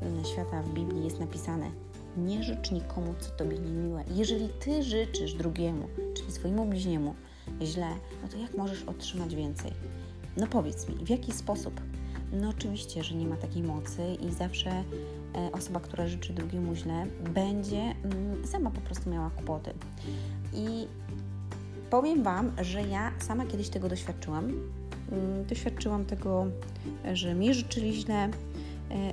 mm, 0.00 0.24
świata 0.24 0.62
w 0.62 0.74
Biblii 0.74 1.04
jest 1.04 1.20
napisane: 1.20 1.70
Nie 2.16 2.42
życz 2.42 2.70
nikomu, 2.70 3.14
co 3.20 3.30
tobie 3.30 3.58
niemiłe. 3.58 4.04
Jeżeli 4.14 4.48
ty 4.48 4.82
życzysz 4.82 5.34
drugiemu, 5.34 5.88
czyli 6.14 6.32
swojemu 6.32 6.64
bliźniemu, 6.64 7.14
źle, 7.62 7.90
no 8.22 8.28
to 8.28 8.36
jak 8.36 8.56
możesz 8.56 8.84
otrzymać 8.84 9.34
więcej? 9.34 9.72
No 10.36 10.46
powiedz 10.46 10.88
mi, 10.88 10.94
w 10.94 11.08
jaki 11.08 11.32
sposób? 11.32 11.80
No 12.32 12.48
oczywiście, 12.48 13.04
że 13.04 13.14
nie 13.14 13.26
ma 13.26 13.36
takiej 13.36 13.62
mocy 13.62 14.14
i 14.14 14.32
zawsze 14.32 14.70
e, 14.70 14.84
osoba, 15.52 15.80
która 15.80 16.06
życzy 16.06 16.32
drugiemu 16.32 16.74
źle, 16.74 17.06
będzie 17.34 17.80
mm, 17.80 18.46
sama 18.46 18.70
po 18.70 18.80
prostu 18.80 19.10
miała 19.10 19.30
kłopoty. 19.30 19.72
I 20.54 20.86
powiem 21.90 22.22
Wam, 22.22 22.52
że 22.62 22.82
ja 22.82 23.12
sama 23.18 23.46
kiedyś 23.46 23.68
tego 23.68 23.88
doświadczyłam. 23.88 24.44
Mm, 25.12 25.44
doświadczyłam 25.44 26.04
tego, 26.04 26.46
że 27.12 27.34
mi 27.34 27.54
życzyli 27.54 27.94
źle, 27.94 28.24
e, 28.24 28.30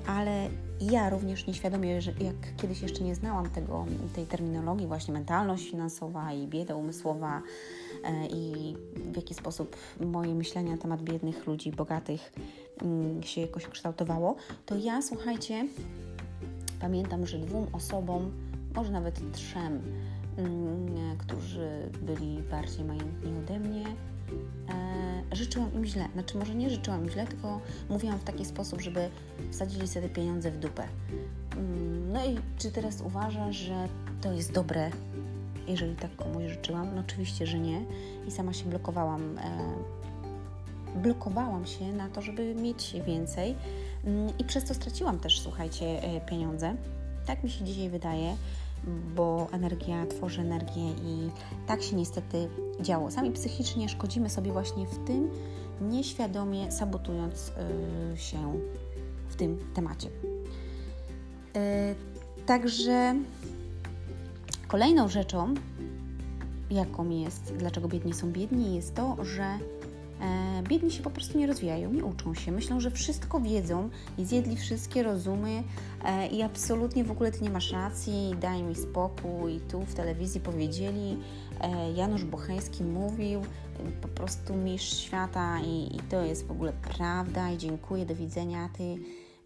ale 0.07 0.49
ja 0.81 1.09
również 1.09 1.47
nieświadomie, 1.47 2.01
że 2.01 2.11
jak 2.11 2.55
kiedyś 2.57 2.81
jeszcze 2.81 3.03
nie 3.03 3.15
znałam 3.15 3.49
tego, 3.49 3.85
tej 4.15 4.25
terminologii, 4.25 4.87
właśnie 4.87 5.13
mentalność 5.13 5.69
finansowa 5.69 6.33
i 6.33 6.47
bieda 6.47 6.75
umysłowa 6.75 7.41
e, 8.03 8.27
i 8.27 8.75
w 8.95 9.15
jaki 9.15 9.33
sposób 9.33 9.75
moje 9.99 10.35
myślenie 10.35 10.71
na 10.71 10.77
temat 10.77 11.01
biednych 11.01 11.47
ludzi, 11.47 11.71
bogatych 11.71 12.33
mm, 12.81 13.23
się 13.23 13.41
jakoś 13.41 13.67
kształtowało, 13.67 14.35
to 14.65 14.75
ja, 14.77 15.01
słuchajcie, 15.01 15.67
pamiętam, 16.81 17.25
że 17.25 17.37
dwóm 17.37 17.67
osobom, 17.73 18.31
może 18.75 18.91
nawet 18.91 19.31
trzem, 19.31 19.81
mm, 20.37 21.17
którzy 21.17 21.89
byli 22.01 22.41
bardziej 22.51 22.85
majętni 22.85 23.31
ode 23.37 23.59
mnie, 23.59 23.85
e, 24.69 25.35
życzyłam 25.35 25.73
im 25.73 25.85
źle. 25.85 26.07
Znaczy, 26.13 26.37
może 26.37 26.55
nie 26.55 26.69
życzyłam 26.69 27.03
im 27.03 27.09
źle, 27.09 27.27
tylko 27.27 27.61
mówiłam 27.89 28.19
w 28.19 28.23
taki 28.23 28.45
sposób, 28.45 28.81
żeby 28.81 29.09
wsadzili 29.51 29.87
sobie 29.87 30.09
pieniądze 30.09 30.51
w 30.51 30.59
dupę. 30.59 30.87
Mm, 31.57 32.11
no 32.11 32.25
i 32.25 32.37
czy 32.57 32.71
teraz 32.71 33.01
uważasz, 33.01 33.55
że 33.55 33.87
to 34.21 34.31
jest 34.31 34.51
dobre, 34.51 34.91
jeżeli 35.67 35.95
tak 35.95 36.15
komuś 36.15 36.43
życzyłam? 36.43 36.95
No 36.95 37.01
oczywiście, 37.01 37.47
że 37.47 37.59
nie. 37.59 37.81
I 38.27 38.31
sama 38.31 38.53
się 38.53 38.65
blokowałam. 38.65 39.37
E, 39.37 39.41
blokowałam 40.95 41.65
się 41.65 41.93
na 41.93 42.09
to, 42.09 42.21
żeby 42.21 42.55
mieć 42.55 42.95
więcej 43.05 43.55
mm, 44.05 44.37
i 44.39 44.43
przez 44.43 44.63
to 44.63 44.73
straciłam 44.73 45.19
też, 45.19 45.39
słuchajcie, 45.39 45.85
e, 46.03 46.21
pieniądze. 46.21 46.75
Tak 47.25 47.43
mi 47.43 47.49
się 47.49 47.65
dzisiaj 47.65 47.89
wydaje 47.89 48.35
bo 49.15 49.47
energia 49.51 50.05
tworzy 50.05 50.41
energię 50.41 50.89
i 50.91 51.29
tak 51.67 51.83
się 51.83 51.95
niestety 51.95 52.49
działo. 52.81 53.11
Sami 53.11 53.31
psychicznie 53.31 53.89
szkodzimy 53.89 54.29
sobie 54.29 54.51
właśnie 54.51 54.85
w 54.85 55.05
tym, 55.07 55.29
nieświadomie 55.81 56.71
sabotując 56.71 57.51
yy, 58.11 58.17
się 58.17 58.59
w 59.27 59.35
tym 59.35 59.57
temacie. 59.73 60.09
Yy, 61.55 61.61
także 62.45 63.15
kolejną 64.67 65.07
rzeczą, 65.07 65.53
jaką 66.71 67.09
jest, 67.09 67.53
dlaczego 67.57 67.87
biedni 67.87 68.13
są 68.13 68.31
biedni, 68.31 68.75
jest 68.75 68.95
to, 68.95 69.17
że 69.25 69.59
biedni 70.69 70.91
się 70.91 71.03
po 71.03 71.09
prostu 71.09 71.37
nie 71.37 71.47
rozwijają, 71.47 71.93
nie 71.93 72.05
uczą 72.05 72.33
się. 72.33 72.51
Myślą, 72.51 72.79
że 72.79 72.91
wszystko 72.91 73.39
wiedzą 73.39 73.89
i 74.17 74.25
zjedli 74.25 74.57
wszystkie 74.57 75.03
rozumy 75.03 75.63
e, 76.05 76.27
i 76.27 76.41
absolutnie 76.41 77.03
w 77.03 77.11
ogóle 77.11 77.31
ty 77.31 77.43
nie 77.43 77.49
masz 77.49 77.71
racji, 77.71 78.35
daj 78.41 78.63
mi 78.63 78.75
spokój. 78.75 79.55
I 79.55 79.59
tu 79.59 79.81
w 79.81 79.93
telewizji 79.93 80.41
powiedzieli, 80.41 81.17
e, 81.61 81.91
Janusz 81.91 82.23
Bocheński 82.23 82.83
mówił, 82.83 83.41
po 84.01 84.07
prostu 84.07 84.55
mistrz 84.55 84.97
świata 84.97 85.59
i, 85.65 85.95
i 85.95 85.99
to 85.99 86.21
jest 86.21 86.47
w 86.47 86.51
ogóle 86.51 86.73
prawda 86.97 87.51
i 87.51 87.57
dziękuję, 87.57 88.05
do 88.05 88.15
widzenia. 88.15 88.69
Ty 88.77 88.83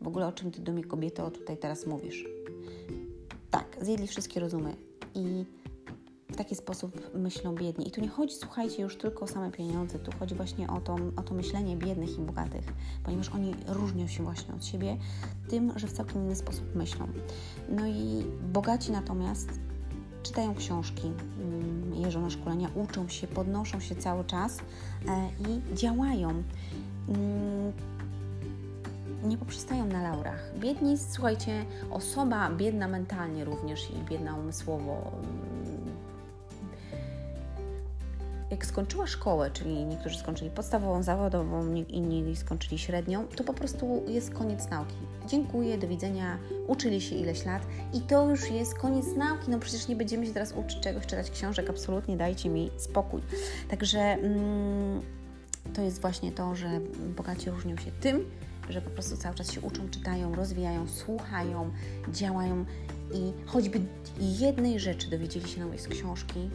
w 0.02 0.08
ogóle 0.08 0.28
o 0.28 0.32
czym 0.32 0.52
ty 0.52 0.62
do 0.62 0.72
mnie 0.72 0.84
kobieto 0.84 1.32
tutaj 1.32 1.58
teraz 1.58 1.86
mówisz? 1.88 2.26
Tak, 3.52 3.78
zjedli 3.82 4.08
wszystkie 4.08 4.40
rozumy 4.40 4.76
i 5.16 5.46
taki 6.38 6.56
sposób 6.56 7.16
myślą 7.16 7.56
biedni. 7.56 7.88
I 7.88 7.92
tu 7.92 8.02
nie 8.02 8.10
chodzi, 8.10 8.36
słuchajcie, 8.36 8.84
już 8.84 8.98
tylko 8.98 9.26
o 9.26 9.28
same 9.28 9.52
pieniądze, 9.52 10.00
tu 10.00 10.12
chodzi 10.20 10.36
właśnie 10.36 10.68
o 10.68 10.82
to, 10.82 10.96
o 11.16 11.24
to 11.24 11.34
myślenie 11.34 11.78
biednych 11.78 12.18
i 12.18 12.22
bogatych, 12.22 12.66
ponieważ 13.04 13.30
oni 13.30 13.56
różnią 13.68 14.08
się 14.08 14.24
właśnie 14.24 14.54
od 14.54 14.66
siebie 14.66 14.98
tym, 15.50 15.72
że 15.76 15.88
w 15.88 15.94
całkiem 15.94 16.22
inny 16.22 16.36
sposób 16.36 16.76
myślą. 16.76 17.08
No 17.70 17.88
i 17.88 18.26
bogaci 18.54 18.92
natomiast 18.92 19.50
czytają 20.24 20.56
książki, 20.56 21.12
mm, 21.42 21.96
jeżdżą 21.96 22.22
na 22.22 22.30
szkolenia, 22.30 22.70
uczą 22.76 23.08
się, 23.08 23.28
podnoszą 23.28 23.80
się 23.80 23.96
cały 23.96 24.24
czas 24.26 24.58
e, 24.58 25.30
i 25.50 25.76
działają 25.76 26.30
mm, 26.30 27.74
nie 29.24 29.38
poprzestają 29.38 29.86
na 29.86 30.04
laurach. 30.04 30.52
Biedni, 30.60 30.98
słuchajcie, 30.98 31.66
osoba 31.92 32.50
biedna 32.50 32.88
mentalnie 32.88 33.46
również 33.46 33.92
i 33.92 34.10
biedna 34.10 34.36
umysłowo, 34.36 35.12
jak 38.52 38.66
skończyła 38.66 39.08
szkołę, 39.08 39.52
czyli 39.52 39.86
niektórzy 39.86 40.18
skończyli 40.18 40.52
podstawową, 40.52 41.04
zawodową, 41.04 41.74
inni 41.76 42.36
skończyli 42.36 42.80
średnią, 42.80 43.28
to 43.28 43.44
po 43.44 43.54
prostu 43.54 44.04
jest 44.08 44.34
koniec 44.34 44.70
nauki. 44.70 44.96
Dziękuję, 45.28 45.78
do 45.78 45.88
widzenia, 45.88 46.38
uczyli 46.68 47.02
się 47.02 47.16
ileś 47.16 47.46
lat 47.46 47.68
i 47.94 48.02
to 48.02 48.30
już 48.30 48.52
jest 48.52 48.74
koniec 48.76 49.06
nauki. 49.16 49.52
No 49.52 49.60
przecież 49.60 49.88
nie 49.88 49.96
będziemy 49.96 50.26
się 50.26 50.34
teraz 50.34 50.54
uczyć 50.54 50.80
czegoś, 50.80 51.06
czytać 51.06 51.32
książek, 51.32 51.70
absolutnie 51.70 52.18
dajcie 52.18 52.50
mi 52.50 52.72
spokój. 52.78 53.22
Także 53.70 54.00
mm, 54.00 55.02
to 55.74 55.82
jest 55.82 56.02
właśnie 56.02 56.32
to, 56.32 56.56
że 56.56 56.80
bogaci 57.18 57.50
różnią 57.50 57.78
się 57.78 57.92
tym, 57.92 58.26
że 58.70 58.82
po 58.82 58.90
prostu 58.90 59.18
cały 59.18 59.36
czas 59.36 59.52
się 59.52 59.62
uczą, 59.62 59.90
czytają, 59.90 60.36
rozwijają, 60.36 60.88
słuchają, 60.88 61.72
działają 62.12 62.66
i 63.14 63.34
choćby 63.46 63.82
jednej 64.20 64.80
rzeczy 64.80 65.10
dowiedzieli 65.10 65.48
się 65.48 65.62
nowej 65.62 65.80
z 65.80 65.88
książki, 65.88 66.50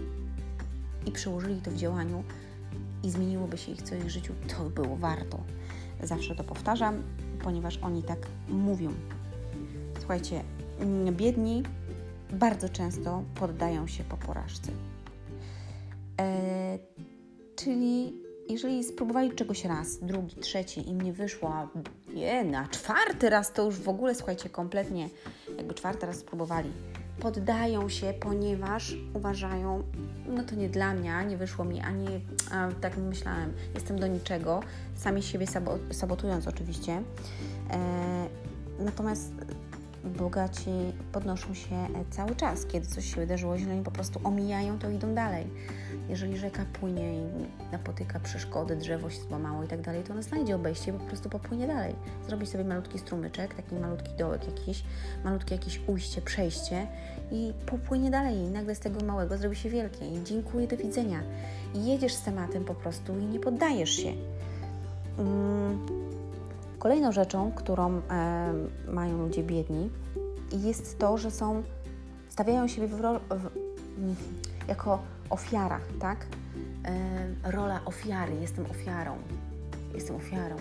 i 1.06 1.12
przełożyli 1.12 1.60
to 1.60 1.70
w 1.70 1.76
działaniu 1.76 2.24
i 3.02 3.10
zmieniłoby 3.10 3.58
się 3.58 3.72
ich 3.72 3.82
co 3.82 3.94
ich 3.94 4.10
życiu, 4.10 4.32
to 4.48 4.70
było 4.70 4.96
warto. 4.96 5.40
Zawsze 6.02 6.34
to 6.34 6.44
powtarzam, 6.44 7.02
ponieważ 7.42 7.78
oni 7.78 8.02
tak 8.02 8.18
mówią. 8.48 8.92
Słuchajcie, 9.98 10.44
mm, 10.80 11.14
biedni 11.14 11.62
bardzo 12.32 12.68
często 12.68 13.22
poddają 13.34 13.86
się 13.86 14.04
po 14.04 14.16
porażce. 14.16 14.72
E, 16.20 16.78
czyli 17.56 18.22
jeżeli 18.48 18.84
spróbowali 18.84 19.32
czegoś 19.32 19.64
raz, 19.64 19.98
drugi, 19.98 20.36
trzeci 20.36 20.88
i 20.88 20.94
nie 20.94 21.12
wyszło, 21.12 21.68
nie, 22.14 22.44
na 22.44 22.68
czwarty 22.68 23.30
raz 23.30 23.52
to 23.52 23.64
już 23.64 23.78
w 23.78 23.88
ogóle, 23.88 24.14
słuchajcie, 24.14 24.48
kompletnie, 24.48 25.08
jakby 25.56 25.74
czwarty 25.74 26.06
raz 26.06 26.16
spróbowali, 26.16 26.70
poddają 27.20 27.88
się, 27.88 28.14
ponieważ 28.20 28.96
uważają, 29.14 29.82
no 30.28 30.42
to 30.42 30.54
nie 30.54 30.68
dla 30.68 30.94
mnie, 30.94 31.14
nie 31.28 31.36
wyszło 31.36 31.64
mi, 31.64 31.80
ani 31.80 32.06
a, 32.50 32.68
tak 32.80 32.96
myślałem, 32.96 33.52
jestem 33.74 33.98
do 33.98 34.06
niczego, 34.06 34.60
sami 34.94 35.22
siebie 35.22 35.46
sabotując 35.90 36.48
oczywiście. 36.48 37.02
E, 37.70 38.26
natomiast 38.78 39.32
bogaci 40.04 40.70
podnoszą 41.12 41.54
się 41.54 41.86
cały 42.10 42.36
czas. 42.36 42.66
Kiedy 42.66 42.86
coś 42.86 43.14
się 43.14 43.20
wydarzyło 43.20 43.58
źle, 43.58 43.72
oni 43.72 43.82
po 43.82 43.90
prostu 43.90 44.20
omijają 44.24 44.78
to 44.78 44.90
i 44.90 44.94
idą 44.94 45.14
dalej. 45.14 45.46
Jeżeli 46.08 46.36
rzeka 46.36 46.64
płynie 46.72 47.14
i 47.14 47.26
napotyka 47.72 48.20
przeszkody, 48.20 48.76
drzewo 48.76 49.10
się 49.10 49.22
złamało 49.22 49.64
i 49.64 49.68
tak 49.68 49.80
dalej, 49.80 50.02
to 50.02 50.12
ona 50.12 50.22
znajdzie 50.22 50.56
obejście 50.56 50.90
i 50.90 50.94
po 50.94 51.04
prostu 51.04 51.28
popłynie 51.28 51.66
dalej. 51.66 51.94
Zrobi 52.26 52.46
sobie 52.46 52.64
malutki 52.64 52.98
strumyczek, 52.98 53.54
taki 53.54 53.74
malutki 53.74 54.10
dołek 54.18 54.46
jakiś, 54.46 54.84
malutkie 55.24 55.54
jakieś 55.54 55.80
ujście, 55.86 56.22
przejście 56.22 56.86
i 57.30 57.52
popłynie 57.66 58.10
dalej 58.10 58.36
i 58.36 58.50
nagle 58.50 58.74
z 58.74 58.80
tego 58.80 59.04
małego 59.04 59.38
zrobi 59.38 59.56
się 59.56 59.70
wielkie 59.70 60.08
i 60.08 60.24
dziękuję, 60.24 60.66
do 60.66 60.76
widzenia. 60.76 61.22
I 61.74 61.86
jedziesz 61.86 62.14
z 62.14 62.22
tematem 62.22 62.64
po 62.64 62.74
prostu 62.74 63.18
i 63.18 63.24
nie 63.24 63.40
poddajesz 63.40 63.90
się. 63.90 64.12
Mm. 65.18 66.01
Kolejną 66.82 67.12
rzeczą, 67.12 67.52
którą 67.52 68.02
e, 68.10 68.52
mają 68.88 69.18
ludzie 69.18 69.42
biedni, 69.42 69.90
jest 70.52 70.98
to, 70.98 71.18
że 71.18 71.30
są, 71.30 71.62
stawiają 72.28 72.68
siebie 72.68 72.88
w, 72.88 72.96
w, 72.96 73.50
jako 74.68 74.98
ofiara, 75.30 75.80
tak? 76.00 76.26
E, 76.84 77.50
rola 77.52 77.80
ofiary, 77.84 78.34
jestem 78.40 78.66
ofiarą, 78.66 79.16
jestem 79.94 80.16
ofiarą. 80.16 80.56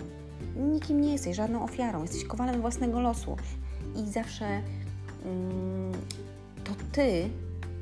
nikim 0.56 1.00
nie 1.00 1.12
jesteś, 1.12 1.36
żadną 1.36 1.64
ofiarą, 1.64 2.02
jesteś 2.02 2.24
kowalem 2.24 2.60
własnego 2.60 3.00
losu 3.00 3.36
i 3.96 4.10
zawsze 4.10 4.46
mm, 5.24 5.92
to 6.64 6.72
ty 6.92 7.30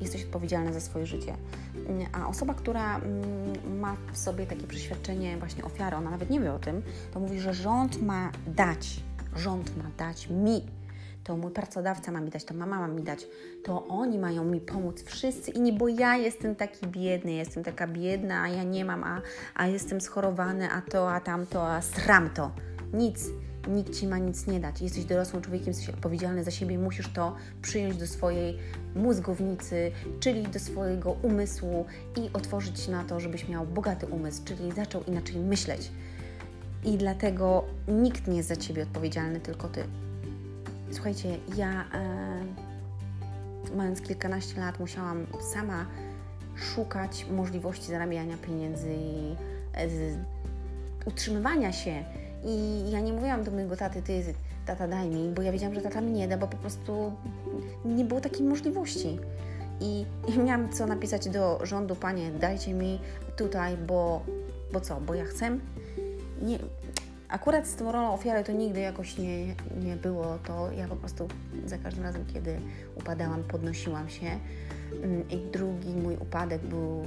jesteś 0.01 0.23
odpowiedzialna 0.23 0.73
za 0.73 0.79
swoje 0.79 1.05
życie. 1.05 1.35
A 2.13 2.27
osoba, 2.27 2.53
która 2.53 2.97
mm, 2.97 3.79
ma 3.79 3.95
w 4.11 4.17
sobie 4.17 4.45
takie 4.45 4.67
przeświadczenie 4.67 5.37
właśnie 5.37 5.63
ofiary, 5.63 5.95
ona 5.95 6.09
nawet 6.09 6.29
nie 6.29 6.39
wie 6.39 6.53
o 6.53 6.59
tym, 6.59 6.81
to 7.13 7.19
mówi, 7.19 7.39
że 7.39 7.53
rząd 7.53 8.01
ma 8.01 8.31
dać, 8.47 9.03
rząd 9.35 9.77
ma 9.77 9.91
dać 9.97 10.29
mi 10.29 10.61
to 11.23 11.37
mój 11.37 11.51
pracodawca 11.51 12.11
ma 12.11 12.19
mi 12.19 12.29
dać, 12.29 12.45
to 12.45 12.53
mama 12.53 12.79
ma 12.79 12.87
mi 12.87 13.03
dać, 13.03 13.27
to 13.63 13.87
oni 13.87 14.19
mają 14.19 14.43
mi 14.43 14.59
pomóc, 14.59 15.03
wszyscy 15.03 15.51
inni, 15.51 15.73
bo 15.73 15.87
ja 15.87 16.15
jestem 16.17 16.55
taki 16.55 16.87
biedny, 16.87 17.31
jestem 17.31 17.63
taka 17.63 17.87
biedna, 17.87 18.41
a 18.41 18.47
ja 18.47 18.63
nie 18.63 18.85
mam, 18.85 19.03
a, 19.03 19.21
a 19.55 19.67
jestem 19.67 20.01
schorowany, 20.01 20.69
a 20.71 20.81
to, 20.81 21.11
a 21.11 21.19
tamto, 21.19 21.71
a 21.71 21.81
sram 21.81 22.29
to. 22.29 22.51
Nic. 22.93 23.29
Nikt 23.67 23.95
ci 23.95 24.07
ma 24.07 24.17
nic 24.17 24.47
nie 24.47 24.59
dać. 24.59 24.81
Jesteś 24.81 25.05
dorosłym 25.05 25.41
człowiekiem, 25.41 25.67
jesteś 25.67 25.89
odpowiedzialny 25.89 26.43
za 26.43 26.51
siebie, 26.51 26.77
musisz 26.77 27.07
to 27.13 27.35
przyjąć 27.61 27.97
do 27.97 28.07
swojej 28.07 28.57
mózgownicy, 28.95 29.91
czyli 30.19 30.43
do 30.43 30.59
swojego 30.59 31.11
umysłu 31.11 31.85
i 32.17 32.29
otworzyć 32.33 32.79
się 32.79 32.91
na 32.91 33.03
to, 33.03 33.19
żebyś 33.19 33.47
miał 33.49 33.65
bogaty 33.65 34.07
umysł, 34.07 34.41
czyli 34.45 34.71
zaczął 34.71 35.03
inaczej 35.03 35.35
myśleć. 35.35 35.91
I 36.83 36.97
dlatego 36.97 37.65
nikt 37.87 38.27
nie 38.27 38.37
jest 38.37 38.49
za 38.49 38.55
ciebie 38.55 38.83
odpowiedzialny, 38.83 39.39
tylko 39.39 39.67
ty. 39.67 39.83
Słuchajcie, 40.91 41.37
ja 41.57 41.85
e, 41.93 42.43
mając 43.75 44.01
kilkanaście 44.01 44.59
lat 44.59 44.79
musiałam 44.79 45.27
sama 45.53 45.85
szukać 46.55 47.25
możliwości 47.31 47.87
zarabiania 47.87 48.37
pieniędzy 48.37 48.93
i 48.93 49.35
e, 49.73 49.87
utrzymywania 51.05 51.71
się. 51.73 52.03
I 52.45 52.83
ja 52.91 52.99
nie 52.99 53.13
mówiłam 53.13 53.43
do 53.43 53.51
mojego 53.51 53.77
taty, 53.77 54.01
ty, 54.01 54.33
tata 54.65 54.87
daj 54.87 55.09
mi, 55.09 55.29
bo 55.29 55.41
ja 55.41 55.51
wiedziałam, 55.51 55.75
że 55.75 55.81
tata 55.81 56.01
mi 56.01 56.11
nie 56.11 56.27
da, 56.27 56.37
bo 56.37 56.47
po 56.47 56.57
prostu 56.57 57.11
nie 57.85 58.05
było 58.05 58.21
takiej 58.21 58.45
możliwości. 58.45 59.19
I, 59.79 60.05
i 60.27 60.39
miałam 60.39 60.69
co 60.69 60.85
napisać 60.85 61.29
do 61.29 61.59
rządu, 61.63 61.95
panie, 61.95 62.31
dajcie 62.31 62.73
mi 62.73 62.99
tutaj, 63.37 63.77
bo, 63.77 64.21
bo 64.73 64.79
co, 64.79 65.01
bo 65.01 65.13
ja 65.13 65.25
chcę. 65.25 65.57
Nie, 66.41 66.59
Akurat 67.31 67.67
z 67.67 67.75
tą 67.75 67.91
rolą 67.91 68.13
ofiary 68.13 68.43
to 68.43 68.51
nigdy 68.51 68.79
jakoś 68.79 69.17
nie, 69.17 69.47
nie 69.83 69.95
było 70.01 70.37
to. 70.47 70.71
Ja 70.71 70.87
po 70.87 70.95
prostu 70.95 71.27
za 71.65 71.77
każdym 71.77 72.03
razem, 72.03 72.25
kiedy 72.33 72.59
upadałam, 72.95 73.43
podnosiłam 73.43 74.09
się. 74.09 74.25
Mm, 75.03 75.29
I 75.29 75.37
drugi 75.37 75.89
mój 75.89 76.15
upadek 76.15 76.61
był 76.61 77.05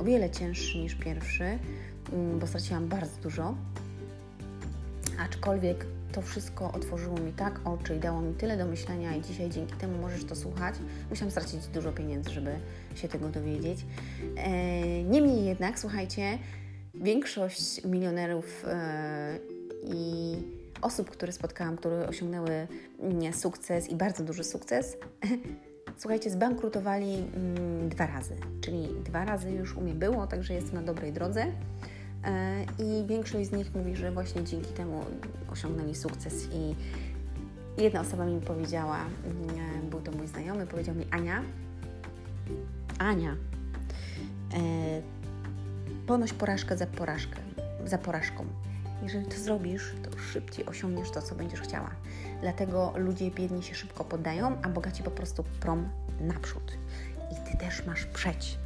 o 0.00 0.04
wiele 0.04 0.30
cięższy 0.30 0.78
niż 0.78 0.94
pierwszy, 0.94 1.44
mm, 2.12 2.38
bo 2.38 2.46
straciłam 2.46 2.88
bardzo 2.88 3.20
dużo. 3.22 3.54
Aczkolwiek 5.18 5.86
to 6.12 6.22
wszystko 6.22 6.72
otworzyło 6.72 7.18
mi 7.18 7.32
tak 7.32 7.60
oczy 7.64 7.96
i 7.96 7.98
dało 7.98 8.20
mi 8.20 8.34
tyle 8.34 8.56
do 8.56 8.66
myślenia 8.66 9.16
i 9.16 9.22
dzisiaj 9.22 9.50
dzięki 9.50 9.74
temu 9.74 9.98
możesz 9.98 10.24
to 10.24 10.36
słuchać. 10.36 10.74
Musiałam 11.10 11.30
stracić 11.30 11.66
dużo 11.66 11.92
pieniędzy, 11.92 12.30
żeby 12.30 12.50
się 12.94 13.08
tego 13.08 13.28
dowiedzieć. 13.28 13.78
E, 14.36 15.02
niemniej 15.02 15.44
jednak, 15.44 15.78
słuchajcie, 15.78 16.38
większość 16.94 17.84
milionerów 17.84 18.64
e, 18.68 19.38
i 19.84 20.36
osób, 20.82 21.10
które 21.10 21.32
spotkałam, 21.32 21.76
które 21.76 22.08
osiągnęły 22.08 22.66
mm, 23.00 23.32
sukces 23.32 23.88
i 23.88 23.94
bardzo 23.94 24.24
duży 24.24 24.44
sukces, 24.44 24.96
słuchajcie, 25.98 26.30
zbankrutowali 26.30 27.14
mm, 27.14 27.88
dwa 27.88 28.06
razy. 28.06 28.36
Czyli 28.60 28.88
dwa 29.04 29.24
razy 29.24 29.50
już 29.50 29.76
u 29.76 29.80
mnie 29.80 29.94
było, 29.94 30.26
także 30.26 30.54
jestem 30.54 30.74
na 30.74 30.82
dobrej 30.82 31.12
drodze. 31.12 31.46
E, 32.26 32.64
I 32.78 33.06
większość 33.06 33.48
z 33.48 33.52
nich 33.52 33.74
mówi, 33.74 33.96
że 33.96 34.12
właśnie 34.12 34.44
dzięki 34.44 34.72
temu 34.72 35.04
osiągnęli 35.52 35.94
sukces. 35.94 36.48
I 36.52 36.74
jedna 37.82 38.00
osoba 38.00 38.24
mi 38.26 38.40
powiedziała, 38.40 38.98
mm, 39.24 39.90
był 39.90 40.00
to 40.00 40.12
mój 40.12 40.26
znajomy, 40.26 40.66
powiedział 40.66 40.94
mi: 40.94 41.06
Ania, 41.10 41.42
Ania, 42.98 43.36
ponoś 46.06 46.32
porażkę 46.32 46.76
za 46.76 46.86
porażkę, 46.86 47.36
za 47.84 47.98
porażką. 47.98 48.44
Jeżeli 49.02 49.26
to 49.26 49.36
zrobisz, 49.36 49.94
to 50.02 50.18
szybciej 50.18 50.66
osiągniesz 50.66 51.10
to, 51.10 51.22
co 51.22 51.34
będziesz 51.34 51.60
chciała. 51.60 51.90
Dlatego 52.40 52.92
ludzie 52.96 53.30
biedni 53.30 53.62
się 53.62 53.74
szybko 53.74 54.04
poddają, 54.04 54.56
a 54.62 54.68
bogaci 54.68 55.02
po 55.02 55.10
prostu 55.10 55.44
prom 55.60 55.88
naprzód. 56.20 56.72
I 57.32 57.50
ty 57.50 57.58
też 57.58 57.86
masz 57.86 58.06
przeć. 58.06 58.58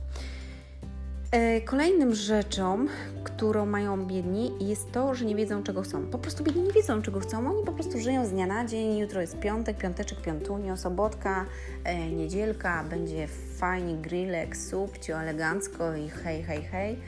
E, 1.33 1.61
kolejnym 1.61 2.15
rzeczą, 2.15 2.87
którą 3.25 3.67
mają 3.67 4.07
biedni, 4.07 4.53
jest 4.61 4.93
to, 4.93 5.15
że 5.15 5.25
nie 5.25 5.37
wiedzą, 5.37 5.63
czego 5.63 5.83
chcą. 5.83 6.07
Po 6.07 6.19
prostu 6.19 6.45
biedni 6.45 6.63
nie 6.63 6.73
wiedzą, 6.73 7.03
czego 7.03 7.21
chcą. 7.21 7.51
Oni 7.51 7.65
po 7.67 7.73
prostu 7.73 7.99
żyją 7.99 8.27
z 8.27 8.31
dnia 8.31 8.47
na 8.47 8.65
dzień. 8.65 8.99
Jutro 8.99 9.21
jest 9.21 9.39
piątek, 9.39 9.77
piąteczek, 9.77 10.21
piątunio, 10.21 10.77
sobotka, 10.77 11.47
e, 11.85 12.11
niedzielka. 12.11 12.85
Będzie 12.85 13.29
fajnie, 13.59 13.95
grillek, 13.95 14.57
subcio, 14.57 15.21
elegancko 15.21 15.97
i 15.97 16.09
hej, 16.09 16.43
hej, 16.43 16.63
hej. 16.63 16.99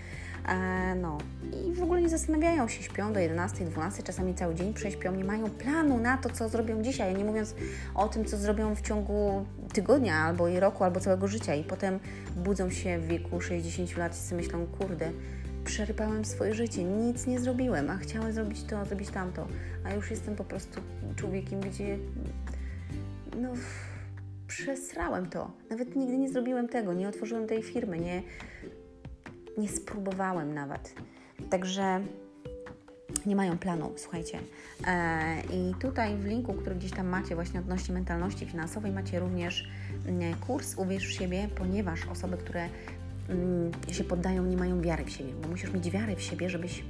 E, 0.49 0.95
no. 0.95 1.19
I 1.67 1.73
w 1.73 1.83
ogóle 1.83 2.03
nie 2.03 2.09
zastanawiają 2.09 2.69
się, 2.69 2.83
śpią 2.83 3.13
do 3.13 3.21
11, 3.21 3.65
12, 3.65 4.03
czasami 4.03 4.35
cały 4.35 4.55
dzień 4.55 4.75
prześpią, 4.75 5.15
nie 5.15 5.25
mają 5.25 5.51
planu 5.51 5.99
na 5.99 6.17
to, 6.17 6.31
co 6.31 6.49
zrobią 6.49 6.83
dzisiaj, 6.83 7.15
nie 7.15 7.25
mówiąc 7.25 7.55
o 7.95 8.09
tym, 8.09 8.25
co 8.25 8.37
zrobią 8.37 8.75
w 8.75 8.81
ciągu 8.81 9.47
tygodnia, 9.73 10.17
albo 10.17 10.49
i 10.49 10.61
roku, 10.61 10.85
albo 10.85 11.01
całego 11.01 11.29
życia. 11.29 11.55
I 11.55 11.65
potem 11.65 11.99
budzą 12.37 12.71
się 12.71 12.99
w 12.99 13.07
wieku 13.07 13.41
60 13.41 13.97
lat 13.97 14.15
i 14.15 14.19
sobie 14.19 14.43
myślą, 14.43 14.67
kurde, 14.67 15.11
przerypałem 15.65 16.25
swoje 16.25 16.55
życie, 16.55 16.85
nic 16.85 17.27
nie 17.27 17.41
zrobiłem, 17.41 17.91
a 17.91 17.97
chciałem 17.97 18.33
zrobić 18.33 18.65
to, 18.65 18.85
zrobić 18.85 19.09
tamto, 19.09 19.47
a 19.85 19.95
już 19.95 20.11
jestem 20.11 20.37
po 20.37 20.45
prostu 20.45 20.81
człowiekiem, 21.17 21.61
gdzie 21.61 21.99
no 23.37 23.53
przesrałem 24.47 25.31
to. 25.31 25.51
Nawet 25.71 25.97
nigdy 25.97 26.19
nie 26.19 26.29
zrobiłem 26.29 26.69
tego, 26.69 26.93
nie 26.93 27.09
otworzyłem 27.09 27.47
tej 27.47 27.63
firmy, 27.63 27.99
nie, 27.99 28.23
nie 29.59 29.69
spróbowałem 29.69 30.55
nawet. 30.55 30.95
Także 31.51 32.01
nie 33.27 33.37
mają 33.37 33.59
planu, 33.59 33.93
słuchajcie. 33.97 34.39
E, 34.87 35.43
I 35.53 35.75
tutaj 35.81 36.17
w 36.17 36.25
linku, 36.25 36.55
który 36.55 36.77
gdzieś 36.77 36.91
tam 36.91 37.07
macie 37.07 37.35
właśnie 37.35 37.61
odnośnie 37.61 37.95
mentalności 37.95 38.47
finansowej, 38.47 38.93
macie 38.93 39.21
również 39.21 39.69
mm, 40.07 40.35
kurs 40.35 40.75
Uwierz 40.77 41.07
w 41.07 41.13
siebie, 41.13 41.49
ponieważ 41.55 42.07
osoby, 42.07 42.37
które 42.37 42.69
mm, 43.29 43.71
się 43.93 44.05
poddają, 44.05 44.45
nie 44.45 44.57
mają 44.57 44.81
wiary 44.81 45.05
w 45.05 45.11
siebie, 45.11 45.33
bo 45.43 45.49
musisz 45.49 45.73
mieć 45.73 45.91
wiarę 45.91 46.17
w 46.17 46.23
siebie, 46.23 46.51
żebyś 46.51 46.85